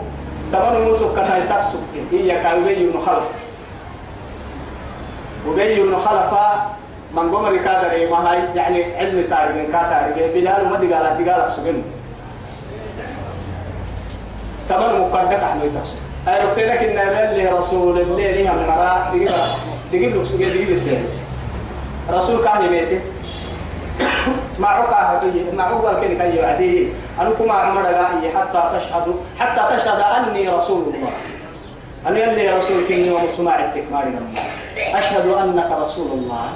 تمام 0.52 0.82
موسى 0.82 1.04
كتا 1.16 1.38
يساق 1.38 1.60
سكتي 1.60 2.02
هي 2.12 2.42
كان 2.42 2.62
أبي 2.62 2.90
بن 2.90 3.00
خلف. 3.06 3.24
أبي 5.48 5.82
بن 5.82 5.96
خلف 5.96 6.32
من 7.14 7.34
قمر 7.34 7.56
كادر 7.56 8.10
ما 8.10 8.32
هاي 8.32 8.38
يعني 8.54 8.96
علم 8.96 9.24
تاريخ 9.30 9.70
كاتاريخ. 9.72 10.16
بلال 10.34 10.68
ما 10.70 10.76
دقال 10.76 11.24
دقال 11.24 11.52
سجن 11.52 11.82
تمام 14.68 15.00
مقدك 15.00 15.32
أحمد 15.32 15.70
تقصد 15.74 15.96
أي 16.28 16.44
ربتلك 16.44 16.82
إن 16.82 16.98
اللي 16.98 17.46
رسول 17.48 18.00
اللي 18.00 18.42
لها 18.42 18.52
مرا. 18.52 19.12
تجيب 19.92 20.16
له 20.16 20.24
سجل 20.24 20.52
تجيب 20.52 20.70
السياسي 20.70 21.18
رسول 22.10 22.44
كان 22.44 22.64
يميته. 22.64 23.00
معك 24.58 24.92
هدي 24.92 25.44
معك 25.56 25.70
كن 26.00 26.18
كي 26.18 26.36
يعدي 26.36 26.88
أنا 27.20 27.30
كما 27.30 27.54
عمر 27.54 27.86
حتى 28.36 28.62
تشهد 28.74 29.14
حتى 29.38 29.76
تشهد 29.76 30.00
أني 30.00 30.48
رسول 30.48 30.94
الله. 30.94 31.10
أنا 32.06 32.18
يلي 32.18 32.56
رسول 32.56 32.84
كين 32.88 33.06
يوم 33.06 33.28
سماعتك 33.36 33.84
ماري 33.92 34.14
أشهد 34.94 35.26
أنك 35.28 35.70
رسول 35.80 36.06
الله. 36.06 36.48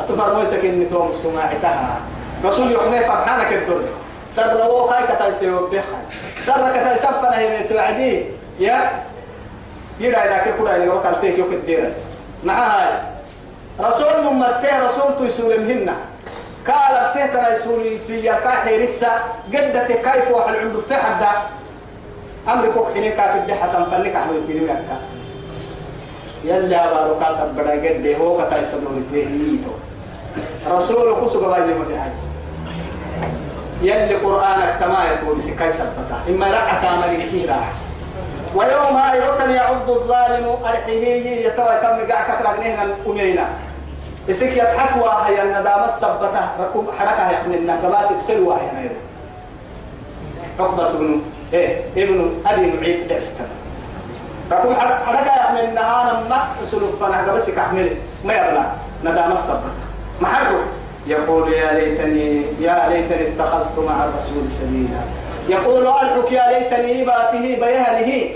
أتفرميتك 0.00 0.64
إني 0.64 0.84
توم 0.84 1.12
سماعتها 1.22 2.00
رسول 2.44 2.72
يحمي 2.72 3.00
فرحانك 3.00 3.52
الدر 3.52 3.82
سر 4.30 4.52
لو 4.58 4.88
كاي 4.88 5.16
كتاي 5.16 5.32
سيو 5.32 5.66
بخا 5.66 5.98
سر 6.46 6.70
كتاي 6.70 6.98
سفنا 6.98 7.38
هي 7.38 7.62
توعدي 7.64 8.24
يا؟ 8.60 9.02
يدا 10.00 10.18
إذا 10.24 10.38
كده 10.38 10.76
اللي 10.76 10.88
وقت 10.88 11.20
تيك 11.20 11.38
يوك 11.38 11.52
الديرة. 11.52 11.90
معها 12.44 13.02
رسول 13.80 14.06
من 14.24 14.38
مسيح 14.38 14.80
رسول 14.80 15.16
تيسول 15.18 15.60
مهنا 15.60 15.94
قال 16.66 17.08
بسيطة 17.08 17.54
رسول 17.54 17.86
يسير 17.86 18.34
كاحي 18.34 18.82
رسا 18.84 19.08
قدت 19.54 19.92
كيف 19.92 20.30
واحد 20.30 20.56
عنده 20.56 20.80
في 20.80 20.94
حدا 20.94 21.30
أمر 22.48 22.72
كوك 22.74 22.92
حيني 22.94 23.10
كاتب 23.10 23.46
دي 23.46 23.54
حتى 23.54 23.78
مفنك 23.78 24.14
أحمد 24.16 24.46
تيري 24.46 24.60
ويكا 24.60 24.98
يلي 26.44 26.76
أبارو 26.76 27.18
كاتب 27.20 27.56
بدا 27.56 27.70
قد 27.70 28.16
هو 28.20 28.46
كتاي 28.46 28.64
سدوري 28.64 29.02
تيهيتو 29.12 29.70
رسول 30.70 31.24
كسو 31.24 31.44
قبائل 31.44 31.78
مدهاي 31.78 32.10
يلي 33.82 34.14
قرآنك 34.14 34.76
تما 34.80 35.12
يتولي 35.12 35.40
سكاي 35.40 35.72
سبتا. 35.72 36.18
إما 36.28 36.50
رعتا 36.50 36.90
ملكي 37.06 37.46
راح. 37.46 37.70
ويوم 38.54 39.00
يوتن 39.14 39.50
يعض 39.50 39.90
الظالم 39.90 40.56
أرحيه 40.64 41.46
يتوى 41.46 41.74
كم 41.82 42.12
قاع 42.12 42.22
كفر 42.28 42.48
أغنينا 42.50 42.82
أمينا. 43.06 43.46
إسك 44.30 44.56
يتحتوى 44.56 45.12
هي 45.26 45.42
الندامة 45.42 45.84
السبتة 45.84 46.40
ركوب 46.60 46.90
حركة 46.98 47.30
يحملنا 47.30 47.76
قباسك 47.76 48.18
سلوى 48.20 48.54
هي 48.54 48.82
نيرو 48.82 48.94
عقبة 50.60 50.92
بن 50.92 51.20
إيه 51.52 51.80
ابن 51.96 52.42
أبي 52.46 52.72
معيد. 52.80 53.08
بأسكن 53.08 53.44
ركوب 54.52 54.72
حركة 55.06 55.36
يحملنا 55.36 56.02
أنا 56.02 56.28
ما 56.30 56.46
سلوف 56.64 57.02
فانا 57.02 57.30
قباسك 57.30 57.58
أحمل 57.58 57.96
ما 58.24 58.34
يبنى 58.34 58.64
ندامة 59.04 59.34
السبتة 59.34 59.72
ما 60.20 60.28
حركة؟ 60.28 60.64
يقول 61.06 61.52
يا 61.52 61.72
ليتني 61.72 62.42
يا 62.60 62.88
ليتني 62.88 63.28
اتخذت 63.28 63.78
مع 63.78 64.04
الرسول 64.04 64.50
سبيلا. 64.50 65.00
يقول 65.48 65.86
ألحك 65.86 66.32
يا 66.32 66.58
ليتني 66.58 67.00
يباته 67.00 67.40
بيهنه. 67.40 68.30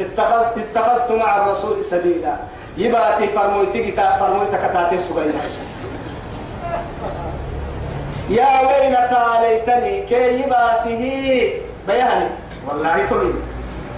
اتخذت 0.00 0.58
اتخذت 0.58 1.12
مع 1.12 1.36
الرسول 1.36 1.84
سبيلا. 1.84 2.36
يباتي 2.76 3.28
فرمويتك 3.28 4.00
فرمويتك 4.20 4.70
تاتي 4.74 4.98
سبيلا 5.08 5.32
يا 8.30 8.60
ويلتى 8.66 9.24
ليتني 9.42 10.02
كي 10.02 10.40
يباته 10.40 11.02
بيهني. 11.88 12.28
والله 12.68 13.06
تري 13.10 13.34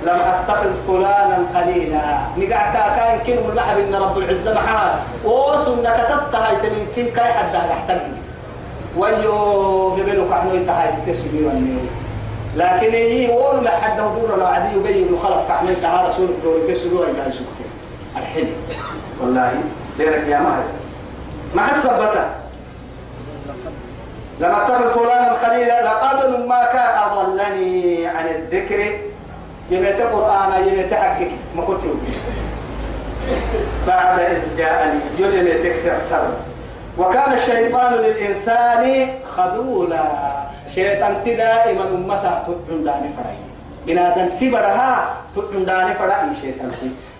لم 0.06 0.18
أتخذ 0.30 0.72
فلانا 0.88 1.38
خليلا. 1.54 2.18
نقع 2.36 2.72
كان 2.96 3.18
كلمة 3.26 3.48
اللحب 3.48 3.78
إن 3.78 3.94
رب 3.94 4.18
العزة 4.18 4.54
محال. 4.54 4.92
وسنة 5.24 5.90
كتبتها 5.90 6.52
يتلين 6.52 6.86
كي 6.94 7.10
كاي 7.10 7.32
حدا 7.32 7.58
يحتاج 7.70 8.00
ويو 8.96 9.90
قبلوا 9.90 10.30
كحنو 10.30 10.54
انتهى 10.54 10.88
ستة 10.92 11.46
والنيل 11.46 11.86
لكن 12.56 12.92
هي 12.92 13.30
وول 13.30 13.64
ما 13.64 13.70
حد 13.70 13.96
دور 13.96 14.38
لو 14.38 14.46
عادي 14.46 14.76
يبين 14.76 15.18
خلف 15.22 15.48
كحنو 15.48 15.68
انتهى 15.68 16.08
رسول 16.08 16.28
دور 16.42 16.58
كسروا 16.68 17.06
يا 17.06 17.30
سكتين 17.30 17.65
الحين 18.16 18.52
والله 19.20 19.52
ليرك 19.98 20.28
يا 20.28 20.38
مهر 20.38 20.62
مع 21.54 21.70
السبتة 21.70 22.24
لما 24.40 24.66
اتخذ 24.66 24.94
فلانا 24.94 25.36
خليلا 25.46 25.84
لقد 25.84 26.46
ما 26.46 26.64
كان 26.64 26.98
أضلني 27.10 28.06
عن 28.06 28.26
الذكر. 28.28 28.80
يبيت 29.70 30.00
قرآن 30.00 30.66
يبيت 30.66 30.94
حقك 30.94 31.30
ما 31.56 31.62
كنت 31.62 31.80
بعد 33.86 34.18
إذ 34.18 34.56
جاءني 34.58 35.00
يلي 35.18 35.70
تكسر 35.70 35.98
سر 36.10 36.28
وكان 36.98 37.32
الشيطان 37.32 37.94
للإنسان 37.94 39.08
خذولا. 39.36 40.04
شيطان 40.74 41.14
دائما 41.24 41.84
أمته 41.84 42.42
تدعنداني 42.46 43.08
فرعي 43.16 43.45
بنادم 43.86 44.28
تبرها 44.28 45.14
تدعنداني 45.36 45.94
فرعي 45.94 46.34
شيطان 46.42 46.70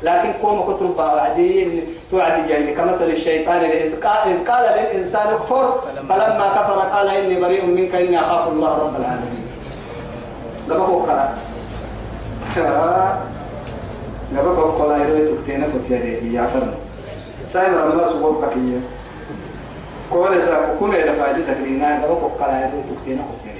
لكن 0.02 0.32
كوم 0.42 0.74
كتب 0.74 0.96
بعدين 0.98 1.82
توعد 2.10 2.48
جاي 2.48 2.74
كمثل 2.74 3.04
الشيطان 3.10 3.64
إذ 3.64 4.00
قال 4.48 4.72
للإنسان 4.72 5.26
اكفر 5.28 5.80
فلما 6.08 6.48
كفر 6.56 6.78
قال 6.78 7.08
إني 7.08 7.40
بريء 7.40 7.66
منك 7.66 7.94
إني 7.94 8.20
أخاف 8.20 8.48
الله 8.48 8.78
رب 8.78 8.96
العالمين. 9.00 9.46
لما 10.68 10.86
بكرة 10.86 11.34
لما 14.32 14.52
بكرة 14.52 14.96
يروي 14.96 15.28
تكتينا 15.36 15.66
كتير 15.66 16.22
يا 16.32 16.46
فرن. 16.46 16.74
سايم 17.48 17.74
رمضان 17.74 18.06
سبوك 18.06 18.44
كتير 18.50 18.80
كل 20.10 20.42
سا 20.42 20.76
كل 20.80 20.94
إلى 20.94 21.12
فايدة 21.12 21.40
سكرينا 21.46 21.84
لما 22.06 22.14
بكرة 22.14 22.58
يروي 22.58 22.82
تكتينا 22.96 23.22
كتير 23.38 23.54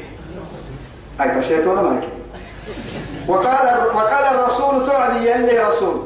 أي 1.21 1.39
بشيء 1.39 1.69
ولا 1.69 1.83
ما 1.83 2.01
وقال 3.28 3.68
وقال 3.96 4.24
الرسول 4.36 4.88
تعدي 4.88 5.30
يلي 5.32 5.60
رسول 5.60 6.06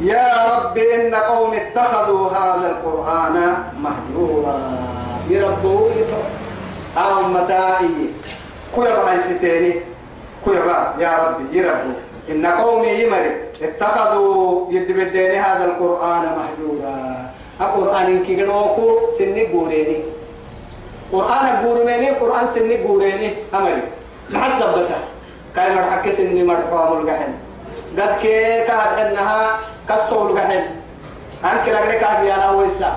يا 0.00 0.28
رب 0.56 0.78
إن 0.78 1.14
قوم 1.14 1.54
اتخذوا 1.54 2.30
هذا 2.30 2.70
القرآن 2.70 3.54
مهجورا 3.80 4.60
يربوا 5.30 5.88
ها 6.96 7.20
أمتائي 7.26 8.10
كويا 8.74 8.94
بهاي 8.94 9.20
ستيني 9.20 9.74
كويا 10.44 10.60
با 10.60 11.02
يا 11.04 11.18
رب 11.18 11.54
يربوا 11.54 11.94
إن 12.30 12.46
قومي 12.46 12.88
يمر 12.88 13.30
اتخذوا 13.62 14.72
يدبدين 14.72 15.30
هذا 15.40 15.64
القرآن 15.64 16.22
مهجورا 16.22 17.30
القرآن 17.60 18.24
كي 18.24 18.34
جنوكو 18.34 19.10
سني 19.18 19.44
بوريني 19.44 19.96
قرآن 21.11 21.45
بورميني 21.63 22.09
قرآن 22.09 22.47
سني 22.47 22.77
بوريني 22.77 23.33
أمري. 23.53 23.81
محسب 24.29 24.69
بك 24.77 24.91
كاي 25.55 25.75
مرحك 25.75 26.09
سني 26.09 26.43
مرحوا 26.43 26.99
ملقحن. 26.99 27.33
قد 27.97 28.21
كي 28.21 28.63
كانت 28.67 28.99
إنها 28.99 29.59
كسول 29.89 30.37
قحن 30.37 30.51
أنك 31.45 31.65
لقد 31.69 31.91
كاد 31.91 32.23
يانا 32.25 32.51
ويسا. 32.51 32.91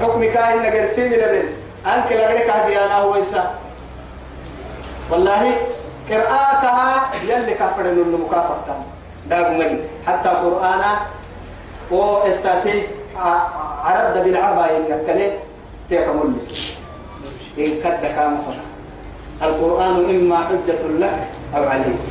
حكمي 0.00 0.28
كاين 0.28 0.62
نقر 0.62 0.86
سيمي 0.86 1.16
لبن 1.16 1.46
أنك 1.86 2.12
لقد 2.12 2.38
كاد 2.46 2.70
يانا 2.70 3.02
ويسا. 3.04 3.54
والله 5.10 5.56
قراءتها 6.10 7.10
يلي 7.28 7.54
كفر 7.54 7.80
إنه 7.80 8.18
مكافأة 8.26 8.76
داغ 9.26 9.50
من. 9.50 9.80
حتى 10.06 10.28
قرآن 10.28 10.82
أو 11.92 12.22
استاتي 12.28 12.86
عرض 13.84 14.24
بالعبا 14.24 14.66
يكتلي 14.70 15.32
تيكمل 15.88 16.34
إن 17.58 17.70
كد 17.84 18.06
كام 18.16 18.38
القرآن 19.42 20.10
إما 20.10 20.36
حجة 20.36 20.82
لك 20.98 21.18
أو 21.56 21.68
عليك. 21.68 22.04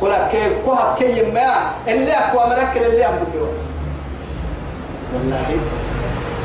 قل 0.00 0.14
كيف 0.32 0.52
كوها 0.64 0.96
كي 0.98 1.22
ما؟ 1.22 1.70
اللي 1.88 2.12
أقوى 2.12 2.50
مركل 2.50 2.84
اللي 2.86 3.06
أبدو 3.08 3.46
والله. 5.14 5.46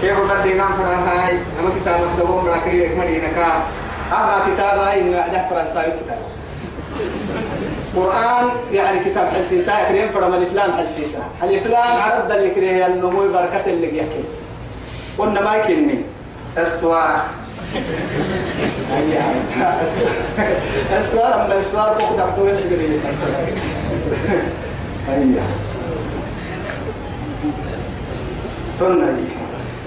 شيخ 0.02 0.18
قد 0.32 0.46
ينام 0.46 0.68
فرها 0.68 1.28
هاي 1.28 1.34
أما 1.34 1.70
كتاب 1.82 2.00
الدوام 2.04 2.48
راكري 2.48 2.96
مدينة 2.96 3.28
كا. 3.28 3.48
أما 4.12 4.40
كتاب 4.48 4.80
هاي 4.80 5.02
إنه 5.02 5.20
أحدث 5.20 5.50
فرنساوي 5.50 5.94
كتاب. 6.04 6.18
قرآن 7.96 8.50
يعني 8.72 9.00
كتاب 9.00 9.28
حلسيسا 9.28 9.82
يكريم 9.82 10.10
فرم 10.10 10.34
الإفلام 10.34 10.72
حلسيسا 10.74 11.20
الإفلام 11.44 12.02
عرض 12.02 12.32
اللي 12.32 12.50
كريه 12.50 12.88
النمو 12.88 13.20
بركة 13.34 13.66
اللي 13.66 13.98
يحكي. 13.98 14.24
قلنا 15.18 15.42
ما 15.42 15.56
يكلمني. 15.56 16.02
استواء. 16.58 17.26
استواء 20.98 21.46
أما 21.46 21.60
استواء 21.60 21.98
فوق 22.00 22.20
لي 22.78 23.00
تنهي 28.80 29.36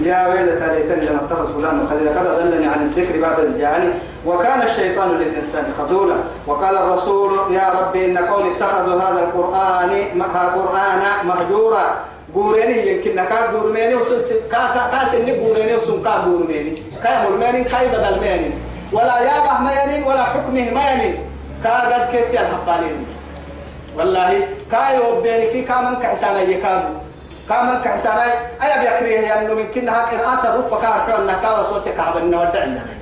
يا 0.01 0.27
ويلتى 0.27 0.67
ليتني 0.75 1.05
لم 1.05 1.19
اتخذ 1.23 1.53
فلان 1.53 1.87
خليلا 1.89 2.19
قد 2.19 2.25
اضلني 2.25 2.67
عن 2.67 2.81
الذكر 2.85 3.21
بعد 3.21 3.57
جاءني 3.59 3.89
وكان 4.25 4.61
الشيطان 4.61 5.09
للانسان 5.09 5.63
خذولا 5.77 6.15
وقال 6.47 6.77
الرسول 6.77 7.31
يا 7.53 7.69
رب 7.79 7.95
ان 7.95 8.17
قوم 8.17 8.51
اتخذوا 8.55 9.01
هذا 9.01 9.19
القران 9.19 9.89
قرانا 10.55 11.23
مهجورا 11.23 11.95
بوريني 12.33 12.91
يمكن 12.91 13.15
كا 13.15 13.51
بورميني 13.51 13.95
وسن 13.95 14.21
كا 14.51 14.57
كا 14.73 14.83
كا 14.91 15.07
سن 15.11 15.25
بوريني 15.25 15.75
وسن 15.75 16.03
كا 16.03 16.17
بورميني 16.25 16.75
كا 17.03 17.29
مرميني 17.29 17.63
كاي 17.63 17.87
بدل 17.87 18.19
ميني 18.21 18.51
ولا 18.93 19.19
يابه 19.19 19.53
ميني 19.61 20.03
ولا 20.07 20.23
حكمه 20.23 20.51
ميني 20.77 21.15
كا 21.63 21.69
قد 21.79 22.11
كيت 22.11 22.31
الحقانين 22.33 23.05
والله 23.97 24.47
كاي 24.71 24.99
وبينك 24.99 25.65
كا 25.67 25.81
من 25.81 25.95
كعسانا 26.01 26.41
يكادو 26.41 27.09
كامل 27.49 27.81
كحساناي 27.81 28.31
أيا 28.63 28.77
بيكريه 28.81 29.41
إنه 29.41 29.53
من 29.53 29.67
كنا 29.75 29.91
قراءة 30.05 30.43
الرفة 30.49 30.81
كان 30.81 30.91
حنا 30.91 31.33
كاوا 31.41 31.63
سوسي 31.63 31.91
كعب 31.91 32.17
النودع 32.17 32.59
يعني 32.59 32.98